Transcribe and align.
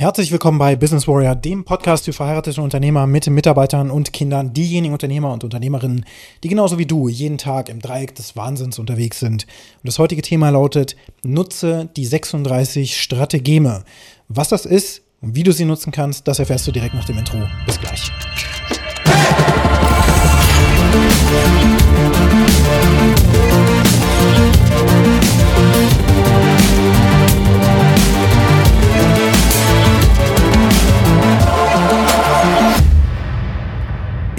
Herzlich 0.00 0.30
willkommen 0.30 0.58
bei 0.58 0.76
Business 0.76 1.08
Warrior, 1.08 1.34
dem 1.34 1.64
Podcast 1.64 2.04
für 2.04 2.12
verheiratete 2.12 2.62
Unternehmer 2.62 3.08
mit 3.08 3.28
Mitarbeitern 3.28 3.90
und 3.90 4.12
Kindern, 4.12 4.52
diejenigen 4.52 4.92
Unternehmer 4.92 5.32
und 5.32 5.42
Unternehmerinnen, 5.42 6.04
die 6.44 6.48
genauso 6.48 6.78
wie 6.78 6.86
du 6.86 7.08
jeden 7.08 7.36
Tag 7.36 7.68
im 7.68 7.80
Dreieck 7.80 8.14
des 8.14 8.36
Wahnsinns 8.36 8.78
unterwegs 8.78 9.18
sind. 9.18 9.42
Und 9.42 9.88
das 9.88 9.98
heutige 9.98 10.22
Thema 10.22 10.50
lautet, 10.50 10.94
nutze 11.24 11.90
die 11.96 12.06
36 12.06 12.96
Strategeme. 12.96 13.82
Was 14.28 14.50
das 14.50 14.66
ist 14.66 15.02
und 15.20 15.34
wie 15.34 15.42
du 15.42 15.50
sie 15.50 15.64
nutzen 15.64 15.90
kannst, 15.90 16.28
das 16.28 16.38
erfährst 16.38 16.64
du 16.68 16.70
direkt 16.70 16.94
nach 16.94 17.06
dem 17.06 17.18
Intro. 17.18 17.38
Bis 17.66 17.80
gleich. 17.80 18.12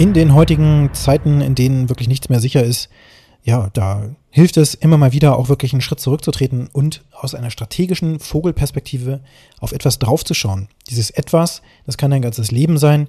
In 0.00 0.14
den 0.14 0.32
heutigen 0.32 0.88
Zeiten, 0.94 1.42
in 1.42 1.54
denen 1.54 1.90
wirklich 1.90 2.08
nichts 2.08 2.30
mehr 2.30 2.40
sicher 2.40 2.64
ist, 2.64 2.88
ja, 3.42 3.68
da 3.74 4.08
hilft 4.30 4.56
es 4.56 4.72
immer 4.72 4.96
mal 4.96 5.12
wieder 5.12 5.36
auch 5.36 5.50
wirklich 5.50 5.74
einen 5.74 5.82
Schritt 5.82 6.00
zurückzutreten 6.00 6.70
und 6.72 7.04
aus 7.12 7.34
einer 7.34 7.50
strategischen 7.50 8.18
Vogelperspektive 8.18 9.20
auf 9.58 9.72
etwas 9.72 9.98
draufzuschauen. 9.98 10.68
Dieses 10.88 11.10
etwas, 11.10 11.60
das 11.84 11.98
kann 11.98 12.10
dein 12.10 12.22
ganzes 12.22 12.50
Leben 12.50 12.78
sein, 12.78 13.08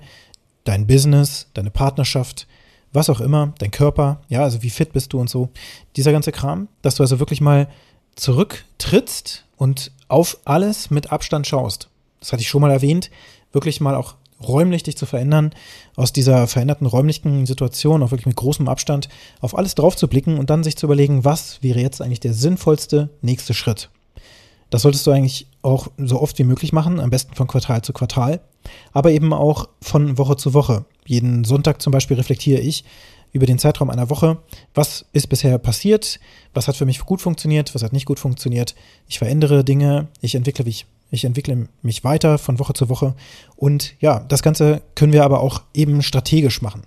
dein 0.65 0.85
Business, 0.85 1.47
deine 1.53 1.71
Partnerschaft, 1.71 2.45
was 2.91 3.09
auch 3.09 3.21
immer, 3.21 3.53
dein 3.59 3.71
Körper, 3.71 4.19
ja, 4.27 4.43
also 4.43 4.61
wie 4.61 4.69
fit 4.69 4.91
bist 4.91 5.13
du 5.13 5.21
und 5.21 5.29
so. 5.29 5.47
Dieser 5.95 6.11
ganze 6.11 6.33
Kram, 6.33 6.67
dass 6.81 6.95
du 6.95 7.03
also 7.03 7.19
wirklich 7.19 7.39
mal 7.39 7.69
zurücktrittst 8.17 9.45
und 9.55 9.93
auf 10.09 10.39
alles 10.43 10.89
mit 10.89 11.09
Abstand 11.09 11.47
schaust. 11.47 11.87
Das 12.19 12.33
hatte 12.33 12.41
ich 12.41 12.49
schon 12.49 12.59
mal 12.59 12.71
erwähnt, 12.71 13.11
wirklich 13.53 13.79
mal 13.79 13.95
auch 13.95 14.15
räumlich 14.47 14.83
dich 14.83 14.97
zu 14.97 15.05
verändern, 15.05 15.51
aus 15.95 16.13
dieser 16.13 16.47
veränderten 16.47 16.85
räumlichen 16.85 17.45
Situation, 17.45 18.03
auch 18.03 18.11
wirklich 18.11 18.25
mit 18.25 18.35
großem 18.35 18.67
Abstand, 18.67 19.09
auf 19.39 19.57
alles 19.57 19.75
drauf 19.75 19.95
zu 19.95 20.07
blicken 20.07 20.37
und 20.37 20.49
dann 20.49 20.63
sich 20.63 20.77
zu 20.77 20.85
überlegen, 20.85 21.25
was 21.25 21.61
wäre 21.61 21.79
jetzt 21.79 22.01
eigentlich 22.01 22.19
der 22.19 22.33
sinnvollste 22.33 23.09
nächste 23.21 23.53
Schritt. 23.53 23.89
Das 24.69 24.83
solltest 24.83 25.05
du 25.05 25.11
eigentlich 25.11 25.47
auch 25.61 25.87
so 25.97 26.21
oft 26.21 26.39
wie 26.39 26.43
möglich 26.43 26.71
machen, 26.73 26.99
am 26.99 27.09
besten 27.09 27.35
von 27.35 27.47
Quartal 27.47 27.81
zu 27.81 27.93
Quartal, 27.93 28.39
aber 28.93 29.11
eben 29.11 29.33
auch 29.33 29.67
von 29.81 30.17
Woche 30.17 30.37
zu 30.37 30.53
Woche. 30.53 30.85
Jeden 31.05 31.43
Sonntag 31.43 31.81
zum 31.81 31.91
Beispiel 31.91 32.17
reflektiere 32.17 32.61
ich 32.61 32.85
über 33.33 33.45
den 33.45 33.59
Zeitraum 33.59 33.89
einer 33.89 34.09
Woche, 34.09 34.37
was 34.73 35.05
ist 35.13 35.27
bisher 35.27 35.57
passiert, 35.57 36.19
was 36.53 36.67
hat 36.67 36.75
für 36.75 36.85
mich 36.85 36.99
gut 36.99 37.21
funktioniert, 37.21 37.73
was 37.75 37.83
hat 37.83 37.93
nicht 37.93 38.05
gut 38.05 38.19
funktioniert. 38.19 38.75
Ich 39.07 39.19
verändere 39.19 39.63
Dinge, 39.63 40.07
ich 40.21 40.35
entwickle 40.35 40.65
mich 40.65 40.71
ich 40.71 40.85
entwickle 41.25 41.67
mich 41.81 42.03
weiter 42.03 42.37
von 42.37 42.57
Woche 42.57 42.73
zu 42.73 42.89
Woche. 42.89 43.13
Und 43.55 43.93
ja, 43.99 44.21
das 44.21 44.41
Ganze 44.41 44.81
können 44.95 45.13
wir 45.13 45.25
aber 45.25 45.41
auch 45.41 45.61
eben 45.73 46.01
strategisch 46.01 46.61
machen. 46.61 46.83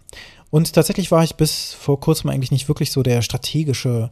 Und 0.50 0.72
tatsächlich 0.72 1.10
war 1.10 1.22
ich 1.22 1.34
bis 1.34 1.74
vor 1.74 2.00
kurzem 2.00 2.30
eigentlich 2.30 2.50
nicht 2.50 2.68
wirklich 2.68 2.90
so 2.90 3.02
der 3.02 3.22
strategische 3.22 4.10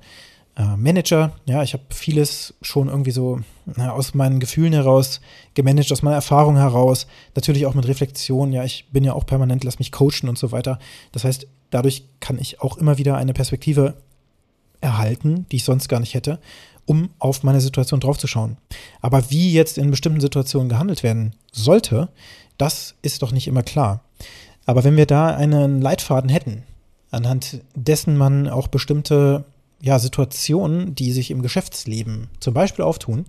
äh, 0.56 0.76
Manager. 0.76 1.32
Ja, 1.46 1.62
ich 1.62 1.72
habe 1.72 1.84
vieles 1.90 2.54
schon 2.60 2.88
irgendwie 2.88 3.10
so 3.10 3.40
na, 3.64 3.92
aus 3.92 4.14
meinen 4.14 4.40
Gefühlen 4.40 4.72
heraus 4.72 5.20
gemanagt, 5.54 5.92
aus 5.92 6.02
meiner 6.02 6.16
Erfahrung 6.16 6.56
heraus. 6.56 7.06
Natürlich 7.34 7.64
auch 7.64 7.74
mit 7.74 7.88
Reflexion. 7.88 8.52
Ja, 8.52 8.64
ich 8.64 8.88
bin 8.92 9.04
ja 9.04 9.14
auch 9.14 9.24
permanent, 9.24 9.64
lass 9.64 9.78
mich 9.78 9.92
coachen 9.92 10.28
und 10.28 10.36
so 10.36 10.52
weiter. 10.52 10.78
Das 11.12 11.24
heißt, 11.24 11.46
dadurch 11.70 12.04
kann 12.20 12.38
ich 12.38 12.60
auch 12.60 12.76
immer 12.76 12.98
wieder 12.98 13.16
eine 13.16 13.32
Perspektive 13.32 13.94
erhalten, 14.80 15.46
die 15.50 15.56
ich 15.56 15.64
sonst 15.64 15.88
gar 15.88 16.00
nicht 16.00 16.14
hätte 16.14 16.40
um 16.86 17.10
auf 17.18 17.42
meine 17.42 17.60
Situation 17.60 18.00
draufzuschauen. 18.00 18.56
Aber 19.00 19.30
wie 19.30 19.52
jetzt 19.52 19.78
in 19.78 19.90
bestimmten 19.90 20.20
Situationen 20.20 20.68
gehandelt 20.68 21.02
werden 21.02 21.34
sollte, 21.52 22.08
das 22.58 22.94
ist 23.02 23.22
doch 23.22 23.32
nicht 23.32 23.46
immer 23.46 23.62
klar. 23.62 24.00
Aber 24.66 24.84
wenn 24.84 24.96
wir 24.96 25.06
da 25.06 25.34
einen 25.34 25.80
Leitfaden 25.80 26.30
hätten, 26.30 26.62
anhand 27.10 27.60
dessen 27.74 28.16
man 28.16 28.48
auch 28.48 28.68
bestimmte 28.68 29.44
ja, 29.80 29.98
Situationen, 29.98 30.94
die 30.94 31.12
sich 31.12 31.30
im 31.30 31.42
Geschäftsleben 31.42 32.28
zum 32.40 32.54
Beispiel 32.54 32.84
auftun, 32.84 33.26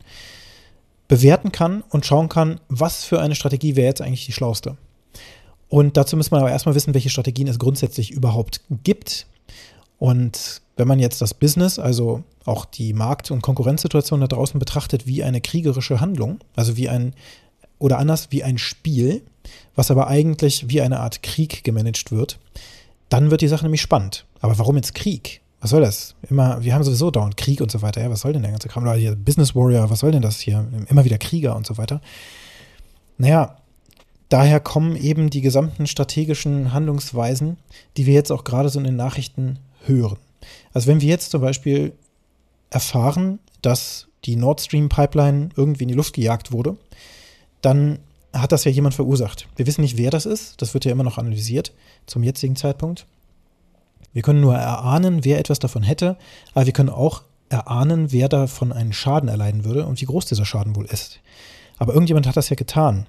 bewerten 1.07 1.51
kann 1.51 1.83
und 1.89 2.05
schauen 2.05 2.29
kann, 2.29 2.59
was 2.69 3.03
für 3.03 3.19
eine 3.19 3.35
Strategie 3.35 3.75
wäre 3.75 3.87
jetzt 3.87 4.01
eigentlich 4.01 4.25
die 4.25 4.31
schlauste. 4.31 4.77
Und 5.67 5.97
dazu 5.97 6.15
muss 6.15 6.29
man 6.29 6.39
aber 6.39 6.51
erstmal 6.51 6.75
wissen, 6.75 6.93
welche 6.93 7.09
Strategien 7.09 7.47
es 7.47 7.57
grundsätzlich 7.57 8.11
überhaupt 8.11 8.61
gibt. 8.83 9.25
Und 10.03 10.61
wenn 10.75 10.89
man 10.89 10.99
jetzt 10.99 11.21
das 11.21 11.33
Business, 11.33 11.79
also 11.79 12.23
auch 12.43 12.65
die 12.65 12.91
Markt- 12.91 13.31
und 13.31 13.41
Konkurrenzsituation 13.41 14.19
da 14.19 14.27
draußen 14.27 14.59
betrachtet 14.59 15.07
wie 15.07 15.23
eine 15.23 15.39
kriegerische 15.39 16.01
Handlung, 16.01 16.39
also 16.57 16.75
wie 16.75 16.89
ein, 16.89 17.13
oder 17.79 17.99
anders, 17.99 18.27
wie 18.29 18.43
ein 18.43 18.57
Spiel, 18.57 19.21
was 19.75 19.91
aber 19.91 20.07
eigentlich 20.07 20.67
wie 20.67 20.81
eine 20.81 20.99
Art 20.99 21.23
Krieg 21.23 21.63
gemanagt 21.63 22.11
wird, 22.11 22.37
dann 23.07 23.31
wird 23.31 23.39
die 23.39 23.47
Sache 23.47 23.63
nämlich 23.63 23.81
spannend. 23.81 24.25
Aber 24.41 24.59
warum 24.59 24.75
jetzt 24.75 24.93
Krieg? 24.93 25.39
Was 25.61 25.69
soll 25.69 25.79
das? 25.79 26.15
Immer, 26.29 26.61
wir 26.61 26.73
haben 26.73 26.83
sowieso 26.83 27.09
dauernd 27.09 27.37
Krieg 27.37 27.61
und 27.61 27.71
so 27.71 27.81
weiter. 27.81 28.01
Ja, 28.01 28.09
was 28.09 28.19
soll 28.19 28.33
denn 28.33 28.41
der 28.41 28.51
ganze 28.51 28.67
Kram? 28.67 28.83
Oder 28.83 28.95
hier 28.95 29.15
Business 29.15 29.55
Warrior, 29.55 29.89
was 29.89 29.99
soll 29.99 30.11
denn 30.11 30.21
das 30.21 30.41
hier? 30.41 30.67
Immer 30.89 31.05
wieder 31.05 31.17
Krieger 31.17 31.55
und 31.55 31.65
so 31.65 31.77
weiter. 31.77 32.01
Naja, 33.17 33.55
daher 34.27 34.59
kommen 34.59 34.97
eben 34.97 35.29
die 35.29 35.39
gesamten 35.39 35.87
strategischen 35.87 36.73
Handlungsweisen, 36.73 37.55
die 37.95 38.05
wir 38.05 38.13
jetzt 38.13 38.33
auch 38.33 38.43
gerade 38.43 38.67
so 38.67 38.79
in 38.79 38.85
den 38.85 38.97
Nachrichten 38.97 39.59
hören. 39.85 40.17
Also 40.73 40.87
wenn 40.87 41.01
wir 41.01 41.09
jetzt 41.09 41.31
zum 41.31 41.41
Beispiel 41.41 41.93
erfahren, 42.69 43.39
dass 43.61 44.07
die 44.25 44.35
Nord 44.35 44.61
Stream 44.61 44.89
Pipeline 44.89 45.49
irgendwie 45.55 45.83
in 45.83 45.89
die 45.89 45.95
Luft 45.95 46.13
gejagt 46.13 46.51
wurde, 46.51 46.77
dann 47.61 47.99
hat 48.33 48.51
das 48.51 48.63
ja 48.63 48.71
jemand 48.71 48.95
verursacht. 48.95 49.47
Wir 49.55 49.67
wissen 49.67 49.81
nicht, 49.81 49.97
wer 49.97 50.09
das 50.09 50.25
ist. 50.25 50.61
Das 50.61 50.73
wird 50.73 50.85
ja 50.85 50.91
immer 50.91 51.03
noch 51.03 51.17
analysiert 51.17 51.73
zum 52.07 52.23
jetzigen 52.23 52.55
Zeitpunkt. 52.55 53.05
Wir 54.11 54.21
können 54.21 54.41
nur 54.41 54.55
erahnen, 54.55 55.23
wer 55.23 55.39
etwas 55.39 55.59
davon 55.59 55.83
hätte, 55.83 56.17
aber 56.53 56.65
wir 56.65 56.73
können 56.73 56.89
auch 56.89 57.23
erahnen, 57.49 58.11
wer 58.11 58.29
davon 58.29 58.71
einen 58.71 58.93
Schaden 58.93 59.29
erleiden 59.29 59.65
würde 59.65 59.85
und 59.85 60.01
wie 60.01 60.05
groß 60.05 60.25
dieser 60.25 60.45
Schaden 60.45 60.75
wohl 60.75 60.85
ist. 60.85 61.19
Aber 61.77 61.93
irgendjemand 61.93 62.27
hat 62.27 62.37
das 62.37 62.49
ja 62.49 62.55
getan. 62.55 63.07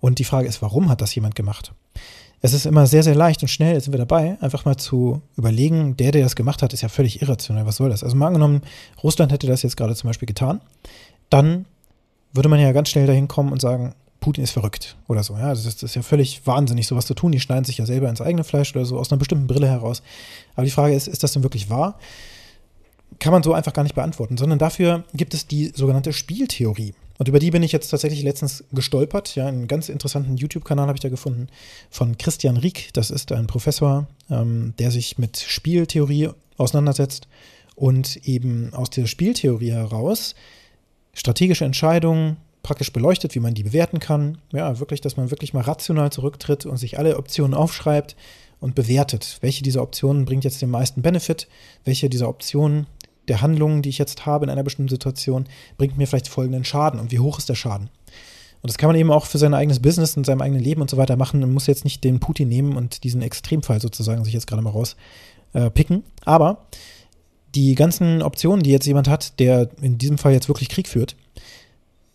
Und 0.00 0.18
die 0.18 0.24
Frage 0.24 0.48
ist, 0.48 0.62
warum 0.62 0.88
hat 0.88 1.00
das 1.00 1.14
jemand 1.14 1.34
gemacht? 1.34 1.72
Es 2.40 2.52
ist 2.52 2.66
immer 2.66 2.86
sehr, 2.86 3.02
sehr 3.02 3.14
leicht 3.14 3.42
und 3.42 3.48
schnell 3.48 3.80
sind 3.80 3.92
wir 3.92 3.98
dabei, 3.98 4.36
einfach 4.40 4.64
mal 4.64 4.76
zu 4.76 5.22
überlegen, 5.36 5.96
der, 5.96 6.12
der 6.12 6.22
das 6.22 6.36
gemacht 6.36 6.62
hat, 6.62 6.72
ist 6.72 6.82
ja 6.82 6.88
völlig 6.88 7.20
irrational. 7.20 7.66
Was 7.66 7.76
soll 7.76 7.90
das? 7.90 8.04
Also 8.04 8.16
mal 8.16 8.28
angenommen, 8.28 8.62
Russland 9.02 9.32
hätte 9.32 9.46
das 9.46 9.62
jetzt 9.62 9.76
gerade 9.76 9.94
zum 9.94 10.08
Beispiel 10.08 10.26
getan, 10.26 10.60
dann 11.30 11.66
würde 12.32 12.48
man 12.48 12.60
ja 12.60 12.72
ganz 12.72 12.90
schnell 12.90 13.06
dahin 13.06 13.26
kommen 13.26 13.52
und 13.52 13.60
sagen, 13.60 13.94
Putin 14.20 14.44
ist 14.44 14.50
verrückt 14.50 14.96
oder 15.06 15.22
so. 15.22 15.36
Ja, 15.36 15.50
das 15.50 15.64
ist, 15.64 15.82
das 15.82 15.90
ist 15.90 15.94
ja 15.94 16.02
völlig 16.02 16.46
wahnsinnig, 16.46 16.86
sowas 16.86 17.06
zu 17.06 17.14
tun. 17.14 17.32
Die 17.32 17.40
schneiden 17.40 17.64
sich 17.64 17.78
ja 17.78 17.86
selber 17.86 18.08
ins 18.08 18.20
eigene 18.20 18.44
Fleisch 18.44 18.74
oder 18.74 18.84
so 18.84 18.98
aus 18.98 19.10
einer 19.10 19.18
bestimmten 19.18 19.46
Brille 19.46 19.68
heraus. 19.68 20.02
Aber 20.54 20.64
die 20.64 20.70
Frage 20.70 20.94
ist, 20.94 21.08
ist 21.08 21.22
das 21.22 21.32
denn 21.32 21.42
wirklich 21.42 21.70
wahr? 21.70 21.98
Kann 23.20 23.32
man 23.32 23.42
so 23.42 23.52
einfach 23.52 23.72
gar 23.72 23.84
nicht 23.84 23.94
beantworten, 23.94 24.36
sondern 24.36 24.58
dafür 24.58 25.04
gibt 25.14 25.34
es 25.34 25.46
die 25.46 25.72
sogenannte 25.74 26.12
Spieltheorie. 26.12 26.94
Und 27.18 27.28
über 27.28 27.40
die 27.40 27.50
bin 27.50 27.64
ich 27.64 27.72
jetzt 27.72 27.88
tatsächlich 27.88 28.22
letztens 28.22 28.64
gestolpert. 28.72 29.34
Ja, 29.34 29.46
einen 29.46 29.66
ganz 29.66 29.88
interessanten 29.88 30.36
YouTube-Kanal 30.36 30.86
habe 30.86 30.96
ich 30.96 31.02
da 31.02 31.08
gefunden 31.08 31.48
von 31.90 32.16
Christian 32.16 32.56
Rieck. 32.56 32.90
Das 32.92 33.10
ist 33.10 33.32
ein 33.32 33.48
Professor, 33.48 34.06
ähm, 34.30 34.74
der 34.78 34.92
sich 34.92 35.18
mit 35.18 35.38
Spieltheorie 35.38 36.30
auseinandersetzt 36.56 37.26
und 37.74 38.16
eben 38.28 38.72
aus 38.72 38.90
der 38.90 39.06
Spieltheorie 39.06 39.72
heraus 39.72 40.34
strategische 41.12 41.64
Entscheidungen 41.64 42.36
praktisch 42.62 42.92
beleuchtet, 42.92 43.34
wie 43.34 43.40
man 43.40 43.54
die 43.54 43.62
bewerten 43.62 43.98
kann. 43.98 44.38
Ja, 44.52 44.78
wirklich, 44.78 45.00
dass 45.00 45.16
man 45.16 45.30
wirklich 45.30 45.54
mal 45.54 45.62
rational 45.62 46.12
zurücktritt 46.12 46.66
und 46.66 46.76
sich 46.76 46.98
alle 46.98 47.16
Optionen 47.16 47.54
aufschreibt 47.54 48.14
und 48.60 48.74
bewertet. 48.74 49.38
Welche 49.40 49.62
dieser 49.62 49.82
Optionen 49.82 50.24
bringt 50.24 50.44
jetzt 50.44 50.60
den 50.62 50.70
meisten 50.70 51.02
Benefit? 51.02 51.48
Welche 51.84 52.08
dieser 52.08 52.28
Optionen 52.28 52.86
der 53.28 53.40
Handlungen, 53.40 53.82
die 53.82 53.88
ich 53.88 53.98
jetzt 53.98 54.26
habe 54.26 54.44
in 54.44 54.50
einer 54.50 54.62
bestimmten 54.62 54.90
Situation, 54.90 55.46
bringt 55.76 55.98
mir 55.98 56.06
vielleicht 56.06 56.28
folgenden 56.28 56.64
Schaden 56.64 57.00
und 57.00 57.12
wie 57.12 57.18
hoch 57.18 57.38
ist 57.38 57.48
der 57.48 57.54
Schaden. 57.54 57.90
Und 58.60 58.70
das 58.70 58.78
kann 58.78 58.88
man 58.88 58.96
eben 58.96 59.12
auch 59.12 59.26
für 59.26 59.38
sein 59.38 59.54
eigenes 59.54 59.80
Business 59.80 60.16
und 60.16 60.26
seinem 60.26 60.40
eigenen 60.40 60.62
Leben 60.62 60.80
und 60.80 60.90
so 60.90 60.96
weiter 60.96 61.16
machen. 61.16 61.40
Man 61.40 61.52
muss 61.52 61.66
jetzt 61.66 61.84
nicht 61.84 62.02
den 62.02 62.18
Putin 62.18 62.48
nehmen 62.48 62.76
und 62.76 63.04
diesen 63.04 63.22
Extremfall 63.22 63.80
sozusagen 63.80 64.24
sich 64.24 64.34
jetzt 64.34 64.48
gerade 64.48 64.62
mal 64.62 64.70
rauspicken. 64.70 65.96
Äh, 65.98 66.02
Aber 66.24 66.66
die 67.54 67.74
ganzen 67.76 68.22
Optionen, 68.22 68.62
die 68.62 68.70
jetzt 68.70 68.86
jemand 68.86 69.08
hat, 69.08 69.38
der 69.38 69.68
in 69.80 69.98
diesem 69.98 70.18
Fall 70.18 70.32
jetzt 70.32 70.48
wirklich 70.48 70.68
Krieg 70.68 70.88
führt, 70.88 71.16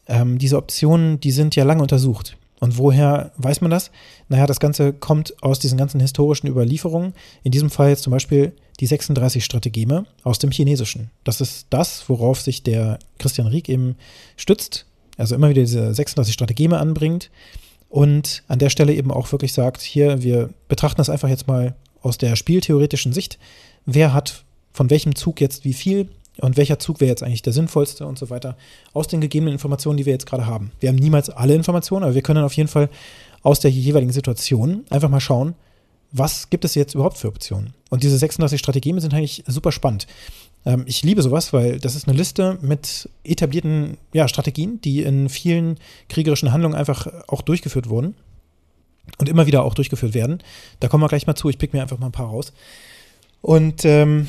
ähm, 0.08 0.38
diese 0.38 0.58
Optionen, 0.58 1.20
die 1.20 1.32
sind 1.32 1.56
ja 1.56 1.64
lange 1.64 1.82
untersucht. 1.82 2.38
Und 2.60 2.78
woher 2.78 3.32
weiß 3.38 3.62
man 3.62 3.72
das? 3.72 3.92
Naja, 4.30 4.46
das 4.46 4.60
Ganze 4.60 4.94
kommt 4.94 5.42
aus 5.44 5.60
diesen 5.60 5.78
ganzen 5.78 6.00
historischen 6.00 6.48
Überlieferungen. 6.48 7.14
In 7.44 7.52
diesem 7.52 7.70
Fall 7.70 7.90
jetzt 7.90 8.04
zum 8.04 8.12
Beispiel 8.12 8.54
die 8.84 8.88
36 8.88 9.46
Strategeme 9.46 10.06
aus 10.24 10.40
dem 10.40 10.52
Chinesischen. 10.52 11.10
Das 11.24 11.40
ist 11.40 11.68
das, 11.70 12.04
worauf 12.10 12.42
sich 12.42 12.64
der 12.64 13.00
Christian 13.18 13.48
Rieck 13.48 13.70
eben 13.70 13.96
stützt. 14.36 14.86
Also 15.16 15.36
immer 15.36 15.48
wieder 15.48 15.62
diese 15.62 15.94
36 15.94 16.34
Strategeme 16.34 16.78
anbringt 16.78 17.32
und 17.88 18.44
an 18.50 18.60
der 18.60 18.70
Stelle 18.70 18.94
eben 18.94 19.10
auch 19.10 19.32
wirklich 19.32 19.54
sagt, 19.54 19.82
hier, 19.82 20.22
wir 20.22 20.50
betrachten 20.68 20.98
das 20.98 21.10
einfach 21.10 21.30
jetzt 21.30 21.48
mal 21.48 21.76
aus 22.02 22.18
der 22.18 22.36
spieltheoretischen 22.36 23.14
Sicht. 23.14 23.40
Wer 23.86 24.14
hat 24.14 24.44
von 24.74 24.90
welchem 24.90 25.16
Zug 25.16 25.40
jetzt 25.40 25.64
wie 25.64 25.74
viel 25.74 26.10
und 26.42 26.58
welcher 26.58 26.78
Zug 26.78 27.00
wäre 27.00 27.10
jetzt 27.10 27.24
eigentlich 27.24 27.42
der 27.42 27.54
sinnvollste 27.54 28.06
und 28.06 28.20
so 28.20 28.30
weiter, 28.30 28.58
aus 28.92 29.08
den 29.08 29.22
gegebenen 29.22 29.54
Informationen, 29.54 29.96
die 29.96 30.06
wir 30.06 30.12
jetzt 30.12 30.26
gerade 30.26 30.46
haben. 30.46 30.74
Wir 30.82 30.90
haben 30.90 30.98
niemals 30.98 31.30
alle 31.30 31.56
Informationen, 31.56 32.04
aber 32.04 32.16
wir 32.16 32.22
können 32.22 32.44
auf 32.44 32.54
jeden 32.54 32.68
Fall 32.68 32.90
aus 33.44 33.62
der 33.62 33.72
jeweiligen 33.72 34.12
Situation 34.12 34.84
einfach 34.90 35.10
mal 35.10 35.22
schauen, 35.22 35.56
was 36.14 36.50
gibt 36.50 36.64
es 36.64 36.76
jetzt 36.76 36.94
überhaupt 36.94 37.18
für 37.18 37.28
Optionen. 37.28 37.74
Und 37.90 38.04
diese 38.04 38.18
36 38.18 38.60
Strategien 38.60 39.00
sind 39.00 39.14
eigentlich 39.14 39.44
super 39.48 39.72
spannend. 39.72 40.08
Ähm, 40.66 40.84
ich 40.86 41.04
liebe 41.04 41.22
sowas, 41.22 41.52
weil 41.52 41.80
das 41.80 41.96
ist 41.96 42.08
eine 42.08 42.16
Liste 42.16 42.58
mit 42.62 43.10
etablierten 43.24 43.98
ja, 44.14 44.28
Strategien, 44.28 44.80
die 44.82 45.02
in 45.02 45.28
vielen 45.28 45.78
kriegerischen 46.10 46.54
Handlungen 46.54 46.76
einfach 46.76 47.08
auch 47.28 47.42
durchgeführt 47.42 47.90
wurden 47.90 48.16
und 49.18 49.28
immer 49.28 49.48
wieder 49.48 49.64
auch 49.64 49.74
durchgeführt 49.74 50.14
werden. 50.14 50.42
Da 50.80 50.88
kommen 50.88 51.04
wir 51.04 51.10
gleich 51.10 51.28
mal 51.28 51.36
zu. 51.36 51.50
Ich 51.50 51.58
pick 51.58 51.74
mir 51.74 51.82
einfach 51.82 52.00
mal 52.00 52.08
ein 52.08 52.14
paar 52.14 52.28
raus. 52.28 52.54
Und 53.42 53.84
ähm, 53.84 54.28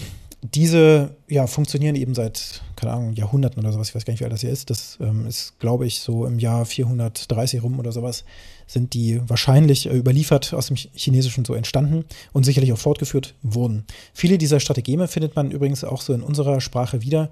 diese 0.52 1.16
ja, 1.26 1.46
funktionieren 1.46 1.96
eben 1.96 2.14
seit, 2.14 2.60
keine 2.76 2.92
Ahnung, 2.92 3.14
Jahrhunderten 3.14 3.62
oder 3.62 3.72
sowas. 3.72 3.88
Ich 3.88 3.94
weiß 3.94 4.04
gar 4.04 4.12
nicht, 4.12 4.20
wie 4.20 4.24
alt 4.24 4.32
das 4.32 4.42
hier 4.42 4.50
ist. 4.50 4.68
Das 4.68 4.98
ähm, 5.00 5.26
ist, 5.26 5.58
glaube 5.58 5.86
ich, 5.86 6.00
so 6.00 6.26
im 6.26 6.38
Jahr 6.38 6.66
430 6.66 7.62
rum 7.62 7.78
oder 7.78 7.92
sowas 7.92 8.24
sind 8.66 8.92
die 8.92 9.20
wahrscheinlich 9.26 9.86
äh, 9.86 9.96
überliefert 9.96 10.52
aus 10.52 10.66
dem 10.66 10.76
Chinesischen 10.76 11.46
so 11.46 11.54
entstanden 11.54 12.04
und 12.32 12.44
sicherlich 12.44 12.72
auch 12.74 12.78
fortgeführt 12.78 13.34
wurden. 13.42 13.84
Viele 14.12 14.36
dieser 14.36 14.60
Strategeme 14.60 15.08
findet 15.08 15.34
man 15.34 15.50
übrigens 15.50 15.82
auch 15.82 16.02
so 16.02 16.12
in 16.12 16.22
unserer 16.22 16.60
Sprache 16.60 17.00
wieder. 17.00 17.30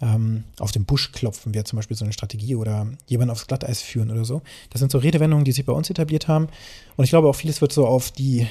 Ähm, 0.00 0.44
auf 0.60 0.70
den 0.70 0.84
Busch 0.84 1.10
klopfen 1.10 1.54
wäre 1.54 1.64
zum 1.64 1.78
Beispiel 1.78 1.96
so 1.96 2.04
eine 2.04 2.12
Strategie 2.12 2.54
oder 2.54 2.86
jemanden 3.06 3.32
aufs 3.32 3.48
Glatteis 3.48 3.82
führen 3.82 4.10
oder 4.10 4.24
so. 4.24 4.42
Das 4.70 4.78
sind 4.78 4.92
so 4.92 4.98
Redewendungen, 4.98 5.44
die 5.44 5.52
sich 5.52 5.64
bei 5.64 5.72
uns 5.72 5.90
etabliert 5.90 6.28
haben. 6.28 6.48
Und 6.96 7.04
ich 7.04 7.10
glaube 7.10 7.28
auch 7.28 7.36
vieles 7.36 7.60
wird 7.60 7.72
so 7.72 7.86
auf 7.86 8.12
die, 8.12 8.46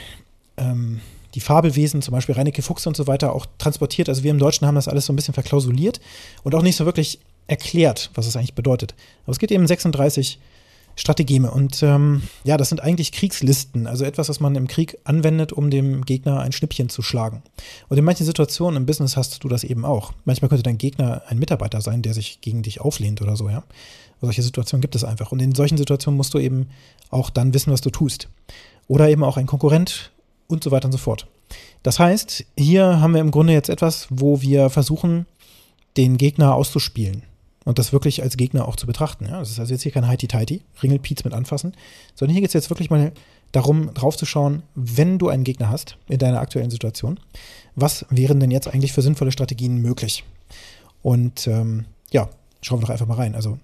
ähm, 0.58 1.00
die 1.34 1.40
Fabelwesen, 1.40 2.02
zum 2.02 2.14
Beispiel 2.14 2.36
Reineke 2.36 2.62
Fuchs 2.62 2.88
und 2.88 2.96
so 2.96 3.08
weiter, 3.08 3.34
auch 3.34 3.46
transportiert. 3.58 4.10
Also 4.10 4.24
wir 4.24 4.32
im 4.32 4.40
Deutschen 4.40 4.68
haben 4.68 4.76
das 4.76 4.88
alles 4.88 5.06
so 5.06 5.14
ein 5.14 5.16
bisschen 5.16 5.34
verklausuliert 5.34 6.00
und 6.44 6.56
auch 6.56 6.62
nicht 6.62 6.76
so 6.76 6.86
wirklich 6.86 7.20
erklärt, 7.48 8.12
was 8.14 8.28
es 8.28 8.36
eigentlich 8.36 8.54
bedeutet. 8.54 8.96
Aber 9.24 9.32
es 9.32 9.40
gibt 9.40 9.52
eben 9.52 9.68
36 9.68 10.40
Strategeme. 10.96 11.50
Und 11.52 11.82
ähm, 11.84 12.24
ja, 12.44 12.58
das 12.58 12.70
sind 12.70 12.82
eigentlich 12.82 13.12
Kriegslisten, 13.12 13.88
also 13.88 14.04
etwas, 14.04 14.30
was 14.30 14.40
man 14.40 14.56
im 14.56 14.68
Krieg 14.68 14.98
anwendet, 15.04 15.54
um 15.54 15.70
dem 15.70 16.06
Gegner 16.06 16.42
ein 16.42 16.52
Schnippchen 16.52 16.90
zu 16.90 17.02
schlagen. 17.02 17.42
Und 17.90 17.98
in 17.98 18.04
manchen 18.04 18.26
Situationen 18.26 18.78
im 18.78 18.86
Business 18.86 19.18
hast 19.18 19.44
du 19.44 19.48
das 19.48 19.64
eben 19.64 19.86
auch. 19.86 20.12
Manchmal 20.26 20.50
könnte 20.50 20.64
dein 20.64 20.78
Gegner 20.78 21.24
ein 21.28 21.40
Mitarbeiter 21.40 21.82
sein, 21.82 22.02
der 22.02 22.14
sich 22.14 22.42
gegen 22.42 22.62
dich 22.62 22.82
auflehnt 22.82 23.22
oder 23.22 23.36
so, 23.36 23.50
ja. 23.50 23.64
solche 24.22 24.44
Situationen 24.44 24.82
gibt 24.82 24.96
es 24.96 25.04
einfach. 25.04 25.32
Und 25.32 25.42
in 25.42 25.56
solchen 25.56 25.78
Situationen 25.78 26.18
musst 26.18 26.34
du 26.34 26.40
eben 26.40 26.70
auch 27.10 27.30
dann 27.30 27.54
wissen, 27.54 27.72
was 27.72 27.82
du 27.82 27.90
tust. 27.90 28.28
Oder 28.88 29.10
eben 29.10 29.24
auch 29.24 29.38
ein 29.38 29.48
Konkurrent 29.48 30.12
und 30.52 30.64
so 30.64 30.72
weiter 30.72 30.86
und 30.86 30.92
so 30.92 30.98
fort. 30.98 31.28
Das 31.84 32.00
heißt, 32.00 32.46
hier 32.58 33.02
haben 33.02 33.14
wir 33.14 33.22
im 33.22 33.32
Grunde 33.32 33.54
jetzt 33.54 33.70
etwas, 33.70 34.08
wo 34.10 34.42
wir 34.42 34.70
versuchen, 34.70 35.26
den 35.98 36.18
Gegner 36.18 36.56
auszuspielen 36.56 37.24
und 37.66 37.80
das 37.80 37.92
wirklich 37.94 38.24
als 38.24 38.38
Gegner 38.38 38.68
auch 38.68 38.76
zu 38.76 38.88
betrachten. 38.88 39.26
Ja? 39.26 39.40
Das 39.40 39.50
ist 39.50 39.60
also 39.60 39.74
jetzt 39.74 39.84
hier 39.84 39.92
kein 39.92 40.08
Heiti-Teiti, 40.08 40.62
Ringelpiez 40.82 41.24
mit 41.24 41.34
anfassen, 41.34 41.74
sondern 42.16 42.34
hier 42.34 42.42
geht 42.42 42.50
es 42.50 42.54
jetzt 42.54 42.70
wirklich 42.70 42.90
mal 42.90 43.12
darum, 43.52 43.94
drauf 43.94 44.16
zu 44.16 44.26
schauen, 44.26 44.64
wenn 44.76 45.18
du 45.18 45.30
einen 45.30 45.44
Gegner 45.44 45.70
hast 45.70 45.98
in 46.08 46.20
deiner 46.20 46.40
aktuellen 46.40 46.72
Situation, 46.72 47.20
was 47.76 48.06
wären 48.10 48.40
denn 48.40 48.52
jetzt 48.52 48.68
eigentlich 48.68 48.94
für 48.94 49.02
sinnvolle 49.02 49.32
Strategien 49.32 49.78
möglich? 49.78 50.24
Und 51.02 51.48
ähm, 51.48 51.86
ja, 52.12 52.30
schauen 52.62 52.80
wir 52.80 52.88
doch 52.88 52.94
einfach 52.94 53.08
mal 53.08 53.16
rein. 53.16 53.36
Also 53.36 53.58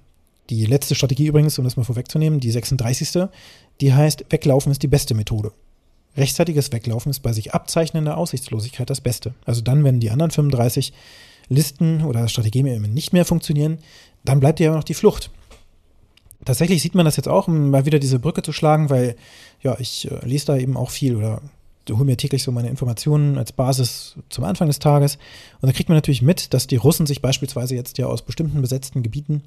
die 0.49 0.65
letzte 0.65 0.95
Strategie 0.95 1.27
übrigens, 1.27 1.57
um 1.57 1.65
das 1.65 1.77
mal 1.77 1.83
vorwegzunehmen, 1.83 2.39
die 2.39 2.51
36. 2.51 3.27
Die 3.81 3.93
heißt, 3.93 4.25
weglaufen 4.29 4.71
ist 4.71 4.83
die 4.83 4.87
beste 4.87 5.13
Methode. 5.13 5.51
Rechtzeitiges 6.17 6.71
Weglaufen 6.71 7.11
ist 7.11 7.19
bei 7.19 7.31
sich 7.31 7.53
abzeichnender 7.53 8.17
Aussichtslosigkeit 8.17 8.89
das 8.89 9.01
Beste. 9.01 9.35
Also 9.45 9.61
dann, 9.61 9.83
wenn 9.83 9.99
die 9.99 10.09
anderen 10.09 10.31
35 10.31 10.91
Listen 11.49 12.03
oder 12.03 12.27
Strategien 12.27 12.65
eben 12.65 12.93
nicht 12.93 13.13
mehr 13.13 13.23
funktionieren, 13.23 13.77
dann 14.25 14.39
bleibt 14.39 14.59
dir 14.59 14.69
aber 14.69 14.77
noch 14.77 14.83
die 14.83 14.95
Flucht. 14.95 15.29
Tatsächlich 16.43 16.81
sieht 16.81 16.95
man 16.95 17.05
das 17.05 17.17
jetzt 17.17 17.27
auch, 17.27 17.47
um 17.47 17.69
mal 17.69 17.85
wieder 17.85 17.99
diese 17.99 18.19
Brücke 18.19 18.41
zu 18.41 18.51
schlagen, 18.51 18.89
weil 18.89 19.15
ja, 19.61 19.75
ich 19.79 20.09
äh, 20.11 20.25
lese 20.25 20.47
da 20.47 20.57
eben 20.57 20.77
auch 20.77 20.89
viel 20.89 21.15
oder 21.15 21.41
hole 21.89 22.05
mir 22.05 22.17
täglich 22.17 22.43
so 22.43 22.51
meine 22.51 22.69
Informationen 22.69 23.37
als 23.37 23.51
Basis 23.53 24.15
zum 24.29 24.43
Anfang 24.43 24.67
des 24.67 24.79
Tages. 24.79 25.17
Und 25.61 25.67
da 25.67 25.73
kriegt 25.73 25.89
man 25.89 25.97
natürlich 25.97 26.21
mit, 26.21 26.53
dass 26.53 26.67
die 26.67 26.75
Russen 26.75 27.05
sich 27.05 27.21
beispielsweise 27.21 27.75
jetzt 27.75 27.97
ja 27.97 28.07
aus 28.07 28.23
bestimmten 28.23 28.61
besetzten 28.61 29.03
Gebieten 29.03 29.43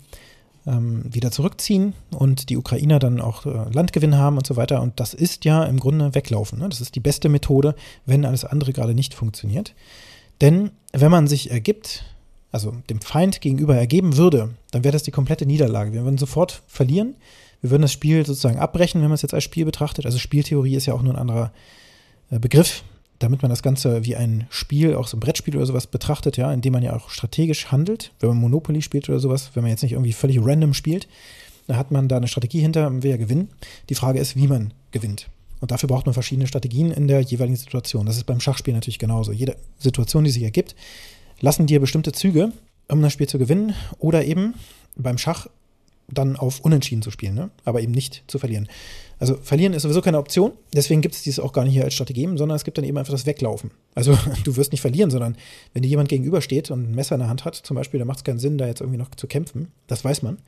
wieder 0.64 1.30
zurückziehen 1.30 1.94
und 2.10 2.50
die 2.50 2.56
Ukrainer 2.56 2.98
dann 2.98 3.20
auch 3.20 3.46
äh, 3.46 3.70
Landgewinn 3.72 4.16
haben 4.16 4.36
und 4.36 4.46
so 4.46 4.56
weiter. 4.56 4.82
Und 4.82 5.00
das 5.00 5.14
ist 5.14 5.44
ja 5.44 5.64
im 5.64 5.80
Grunde 5.80 6.14
weglaufen. 6.14 6.58
Ne? 6.58 6.68
Das 6.68 6.80
ist 6.80 6.94
die 6.94 7.00
beste 7.00 7.28
Methode, 7.28 7.74
wenn 8.06 8.24
alles 8.24 8.44
andere 8.44 8.72
gerade 8.72 8.94
nicht 8.94 9.14
funktioniert. 9.14 9.74
Denn 10.40 10.70
wenn 10.92 11.10
man 11.10 11.26
sich 11.26 11.50
ergibt, 11.50 12.04
also 12.52 12.74
dem 12.90 13.00
Feind 13.00 13.40
gegenüber 13.40 13.76
ergeben 13.76 14.16
würde, 14.16 14.50
dann 14.70 14.84
wäre 14.84 14.92
das 14.92 15.02
die 15.02 15.10
komplette 15.10 15.46
Niederlage. 15.46 15.92
Wir 15.92 16.04
würden 16.04 16.18
sofort 16.18 16.62
verlieren. 16.66 17.14
Wir 17.60 17.70
würden 17.70 17.82
das 17.82 17.92
Spiel 17.92 18.24
sozusagen 18.24 18.58
abbrechen, 18.58 19.00
wenn 19.00 19.08
man 19.08 19.14
es 19.14 19.22
jetzt 19.22 19.34
als 19.34 19.44
Spiel 19.44 19.64
betrachtet. 19.64 20.06
Also 20.06 20.18
Spieltheorie 20.18 20.76
ist 20.76 20.86
ja 20.86 20.94
auch 20.94 21.02
nur 21.02 21.14
ein 21.14 21.20
anderer 21.20 21.52
äh, 22.30 22.38
Begriff, 22.38 22.82
damit 23.20 23.42
man 23.42 23.50
das 23.50 23.62
Ganze 23.62 24.04
wie 24.04 24.16
ein 24.16 24.46
Spiel, 24.50 24.94
auch 24.94 25.06
so 25.06 25.16
ein 25.16 25.20
Brettspiel 25.20 25.56
oder 25.56 25.66
sowas 25.66 25.86
betrachtet, 25.86 26.36
ja, 26.36 26.52
indem 26.52 26.72
man 26.72 26.82
ja 26.82 26.96
auch 26.96 27.10
strategisch 27.10 27.70
handelt. 27.70 28.12
Wenn 28.18 28.30
man 28.30 28.38
Monopoly 28.38 28.82
spielt 28.82 29.08
oder 29.08 29.20
sowas, 29.20 29.50
wenn 29.54 29.62
man 29.62 29.70
jetzt 29.70 29.82
nicht 29.82 29.92
irgendwie 29.92 30.14
völlig 30.14 30.38
random 30.40 30.74
spielt, 30.74 31.06
dann 31.66 31.76
hat 31.76 31.90
man 31.90 32.08
da 32.08 32.16
eine 32.16 32.28
Strategie 32.28 32.60
hinter 32.60 32.86
und 32.88 33.02
will 33.02 33.10
ja 33.10 33.18
gewinnen. 33.18 33.48
Die 33.90 33.94
Frage 33.94 34.18
ist, 34.18 34.36
wie 34.36 34.48
man 34.48 34.72
gewinnt. 34.90 35.28
Und 35.60 35.70
dafür 35.70 35.88
braucht 35.88 36.06
man 36.06 36.14
verschiedene 36.14 36.46
Strategien 36.46 36.90
in 36.90 37.06
der 37.06 37.20
jeweiligen 37.20 37.56
Situation. 37.56 38.06
Das 38.06 38.16
ist 38.16 38.24
beim 38.24 38.40
Schachspiel 38.40 38.72
natürlich 38.72 38.98
genauso. 38.98 39.32
Jede 39.32 39.56
Situation, 39.78 40.24
die 40.24 40.30
sich 40.30 40.42
ergibt, 40.42 40.74
lassen 41.40 41.66
dir 41.66 41.78
bestimmte 41.78 42.12
Züge, 42.12 42.52
um 42.88 43.02
das 43.02 43.12
Spiel 43.12 43.28
zu 43.28 43.38
gewinnen 43.38 43.74
oder 43.98 44.24
eben 44.24 44.54
beim 44.96 45.18
Schach 45.18 45.46
dann 46.12 46.36
auf 46.36 46.60
Unentschieden 46.60 47.02
zu 47.02 47.10
spielen, 47.10 47.34
ne? 47.34 47.50
aber 47.64 47.80
eben 47.80 47.92
nicht 47.92 48.24
zu 48.26 48.38
verlieren. 48.38 48.68
Also 49.18 49.36
verlieren 49.36 49.74
ist 49.74 49.82
sowieso 49.82 50.00
keine 50.00 50.18
Option, 50.18 50.52
deswegen 50.74 51.02
gibt 51.02 51.14
es 51.14 51.22
dies 51.22 51.38
auch 51.38 51.52
gar 51.52 51.64
nicht 51.64 51.74
hier 51.74 51.84
als 51.84 51.94
Strategie, 51.94 52.24
sondern 52.24 52.56
es 52.56 52.64
gibt 52.64 52.78
dann 52.78 52.84
eben 52.84 52.96
einfach 52.96 53.12
das 53.12 53.26
Weglaufen. 53.26 53.70
Also 53.94 54.16
du 54.44 54.56
wirst 54.56 54.72
nicht 54.72 54.80
verlieren, 54.80 55.10
sondern 55.10 55.36
wenn 55.74 55.82
dir 55.82 55.88
jemand 55.88 56.08
gegenübersteht 56.08 56.70
und 56.70 56.90
ein 56.90 56.94
Messer 56.94 57.16
in 57.16 57.20
der 57.20 57.28
Hand 57.28 57.44
hat, 57.44 57.54
zum 57.54 57.74
Beispiel, 57.74 57.98
dann 57.98 58.08
macht 58.08 58.18
es 58.18 58.24
keinen 58.24 58.38
Sinn, 58.38 58.56
da 58.58 58.66
jetzt 58.66 58.80
irgendwie 58.80 58.98
noch 58.98 59.10
zu 59.14 59.26
kämpfen. 59.26 59.68
Das 59.86 60.04
weiß 60.04 60.22
man. 60.22 60.38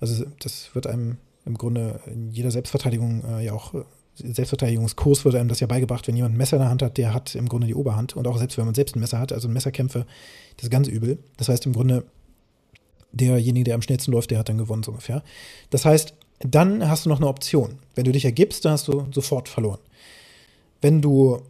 Also 0.00 0.24
das 0.40 0.74
wird 0.74 0.86
einem 0.86 1.16
im 1.46 1.56
Grunde 1.56 2.00
in 2.06 2.30
jeder 2.30 2.50
Selbstverteidigung 2.50 3.24
äh, 3.24 3.44
ja 3.44 3.52
auch 3.54 3.74
Selbstverteidigungskurs 4.22 5.24
wird 5.24 5.36
einem 5.36 5.48
das 5.48 5.60
ja 5.60 5.66
beigebracht, 5.66 6.08
wenn 6.08 6.16
jemand 6.16 6.34
ein 6.34 6.38
Messer 6.38 6.56
in 6.56 6.62
der 6.62 6.70
Hand 6.70 6.82
hat, 6.82 6.98
der 6.98 7.14
hat 7.14 7.34
im 7.34 7.48
Grunde 7.48 7.66
die 7.66 7.74
Oberhand. 7.74 8.16
Und 8.16 8.26
auch 8.26 8.38
selbst 8.38 8.58
wenn 8.58 8.64
man 8.64 8.74
selbst 8.74 8.96
ein 8.96 9.00
Messer 9.00 9.18
hat, 9.18 9.32
also 9.32 9.48
Messerkämpfe, 9.48 10.06
das 10.56 10.64
ist 10.64 10.70
ganz 10.70 10.88
übel. 10.88 11.18
Das 11.36 11.48
heißt 11.48 11.66
im 11.66 11.72
Grunde, 11.72 12.04
derjenige, 13.12 13.64
der 13.64 13.74
am 13.74 13.82
schnellsten 13.82 14.12
läuft, 14.12 14.30
der 14.30 14.38
hat 14.38 14.48
dann 14.48 14.58
gewonnen, 14.58 14.82
so 14.82 14.90
ungefähr. 14.90 15.22
Das 15.70 15.84
heißt, 15.84 16.14
dann 16.40 16.88
hast 16.88 17.04
du 17.04 17.08
noch 17.08 17.18
eine 17.18 17.28
Option. 17.28 17.78
Wenn 17.94 18.04
du 18.04 18.12
dich 18.12 18.24
ergibst, 18.24 18.64
dann 18.64 18.72
hast 18.72 18.88
du 18.88 19.06
sofort 19.12 19.48
verloren. 19.48 19.80
Wenn 20.80 21.02
du 21.02 21.42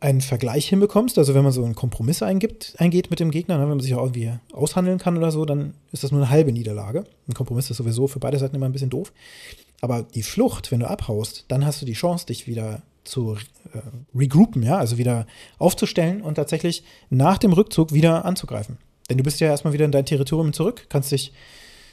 einen 0.00 0.20
Vergleich 0.20 0.68
hinbekommst, 0.68 1.16
also 1.16 1.34
wenn 1.34 1.44
man 1.44 1.52
so 1.52 1.64
einen 1.64 1.76
Kompromiss 1.76 2.22
eingibt, 2.22 2.74
eingeht 2.78 3.10
mit 3.10 3.20
dem 3.20 3.30
Gegner, 3.30 3.56
ne, 3.56 3.62
wenn 3.62 3.68
man 3.68 3.80
sich 3.80 3.94
auch 3.94 4.02
irgendwie 4.02 4.32
aushandeln 4.52 4.98
kann 4.98 5.16
oder 5.16 5.30
so, 5.30 5.44
dann 5.44 5.74
ist 5.92 6.02
das 6.02 6.10
nur 6.10 6.20
eine 6.22 6.30
halbe 6.30 6.52
Niederlage. 6.52 7.04
Ein 7.28 7.34
Kompromiss 7.34 7.70
ist 7.70 7.76
sowieso 7.76 8.08
für 8.08 8.18
beide 8.18 8.38
Seiten 8.38 8.56
immer 8.56 8.66
ein 8.66 8.72
bisschen 8.72 8.90
doof. 8.90 9.12
Aber 9.80 10.02
die 10.02 10.24
Flucht, 10.24 10.72
wenn 10.72 10.80
du 10.80 10.90
abhaust, 10.90 11.44
dann 11.48 11.64
hast 11.64 11.82
du 11.82 11.86
die 11.86 11.92
Chance, 11.92 12.26
dich 12.26 12.48
wieder 12.48 12.82
zu 13.04 13.36
äh, 13.74 13.78
regroupen, 14.14 14.62
ja, 14.62 14.78
also 14.78 14.98
wieder 14.98 15.26
aufzustellen 15.58 16.22
und 16.22 16.34
tatsächlich 16.34 16.82
nach 17.10 17.38
dem 17.38 17.52
Rückzug 17.52 17.92
wieder 17.92 18.24
anzugreifen. 18.24 18.78
Denn 19.12 19.18
du 19.18 19.24
bist 19.24 19.40
ja 19.40 19.48
erstmal 19.48 19.74
wieder 19.74 19.84
in 19.84 19.92
dein 19.92 20.06
Territorium 20.06 20.54
zurück, 20.54 20.86
kannst 20.88 21.12
dich 21.12 21.32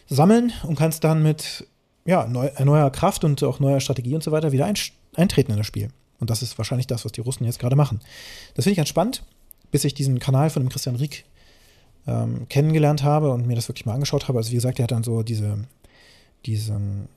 sammeln 0.08 0.54
und 0.64 0.78
kannst 0.78 1.04
dann 1.04 1.22
mit 1.22 1.68
ja, 2.06 2.26
neu, 2.28 2.50
neuer 2.64 2.90
Kraft 2.92 3.26
und 3.26 3.44
auch 3.44 3.60
neuer 3.60 3.82
Strategie 3.82 4.16
und 4.16 4.24
so 4.24 4.32
weiter 4.32 4.54
wieder 4.54 4.72
eintreten 5.16 5.52
in 5.52 5.58
das 5.58 5.68
Spiel. 5.68 5.90
Und 6.22 6.30
das 6.30 6.42
ist 6.42 6.58
wahrscheinlich 6.58 6.88
das, 6.88 7.04
was 7.04 7.12
die 7.12 7.20
Russen 7.20 7.46
jetzt 7.46 7.60
gerade 7.60 7.76
machen. 7.76 8.00
Das 8.54 8.64
finde 8.64 8.72
ich 8.72 8.78
ganz 8.78 8.88
spannend, 8.88 9.24
bis 9.70 9.84
ich 9.84 9.94
diesen 9.94 10.20
Kanal 10.20 10.50
von 10.50 10.64
dem 10.64 10.70
Christian 10.70 10.96
Rieck 10.96 11.26
ähm, 12.08 12.48
kennengelernt 12.48 13.04
habe 13.04 13.32
und 13.32 13.46
mir 13.46 13.56
das 13.56 13.68
wirklich 13.68 13.86
mal 13.86 13.96
angeschaut 13.96 14.30
habe. 14.30 14.38
Also 14.38 14.52
wie 14.52 14.56
gesagt, 14.56 14.80
er 14.80 14.84
hat 14.84 14.92
dann 14.92 15.04
so 15.04 15.24
diese, 15.24 15.58
diesen 16.46 17.10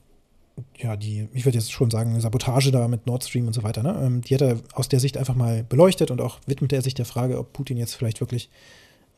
ja, 0.77 0.97
die, 0.97 1.29
ich 1.33 1.45
würde 1.45 1.57
jetzt 1.57 1.71
schon 1.71 1.89
sagen, 1.89 2.19
Sabotage 2.19 2.71
da 2.71 2.89
mit 2.89 3.07
Nord 3.07 3.23
Stream 3.23 3.47
und 3.47 3.53
so 3.53 3.63
weiter, 3.63 3.83
ne? 3.83 3.99
Ähm, 4.03 4.21
die 4.21 4.35
hat 4.35 4.41
er 4.41 4.59
aus 4.73 4.89
der 4.89 4.99
Sicht 4.99 5.17
einfach 5.17 5.35
mal 5.35 5.63
beleuchtet 5.63 6.11
und 6.11 6.19
auch 6.19 6.39
widmet 6.45 6.73
er 6.73 6.81
sich 6.81 6.93
der 6.93 7.05
Frage, 7.05 7.39
ob 7.39 7.53
Putin 7.53 7.77
jetzt 7.77 7.95
vielleicht 7.95 8.19
wirklich 8.19 8.49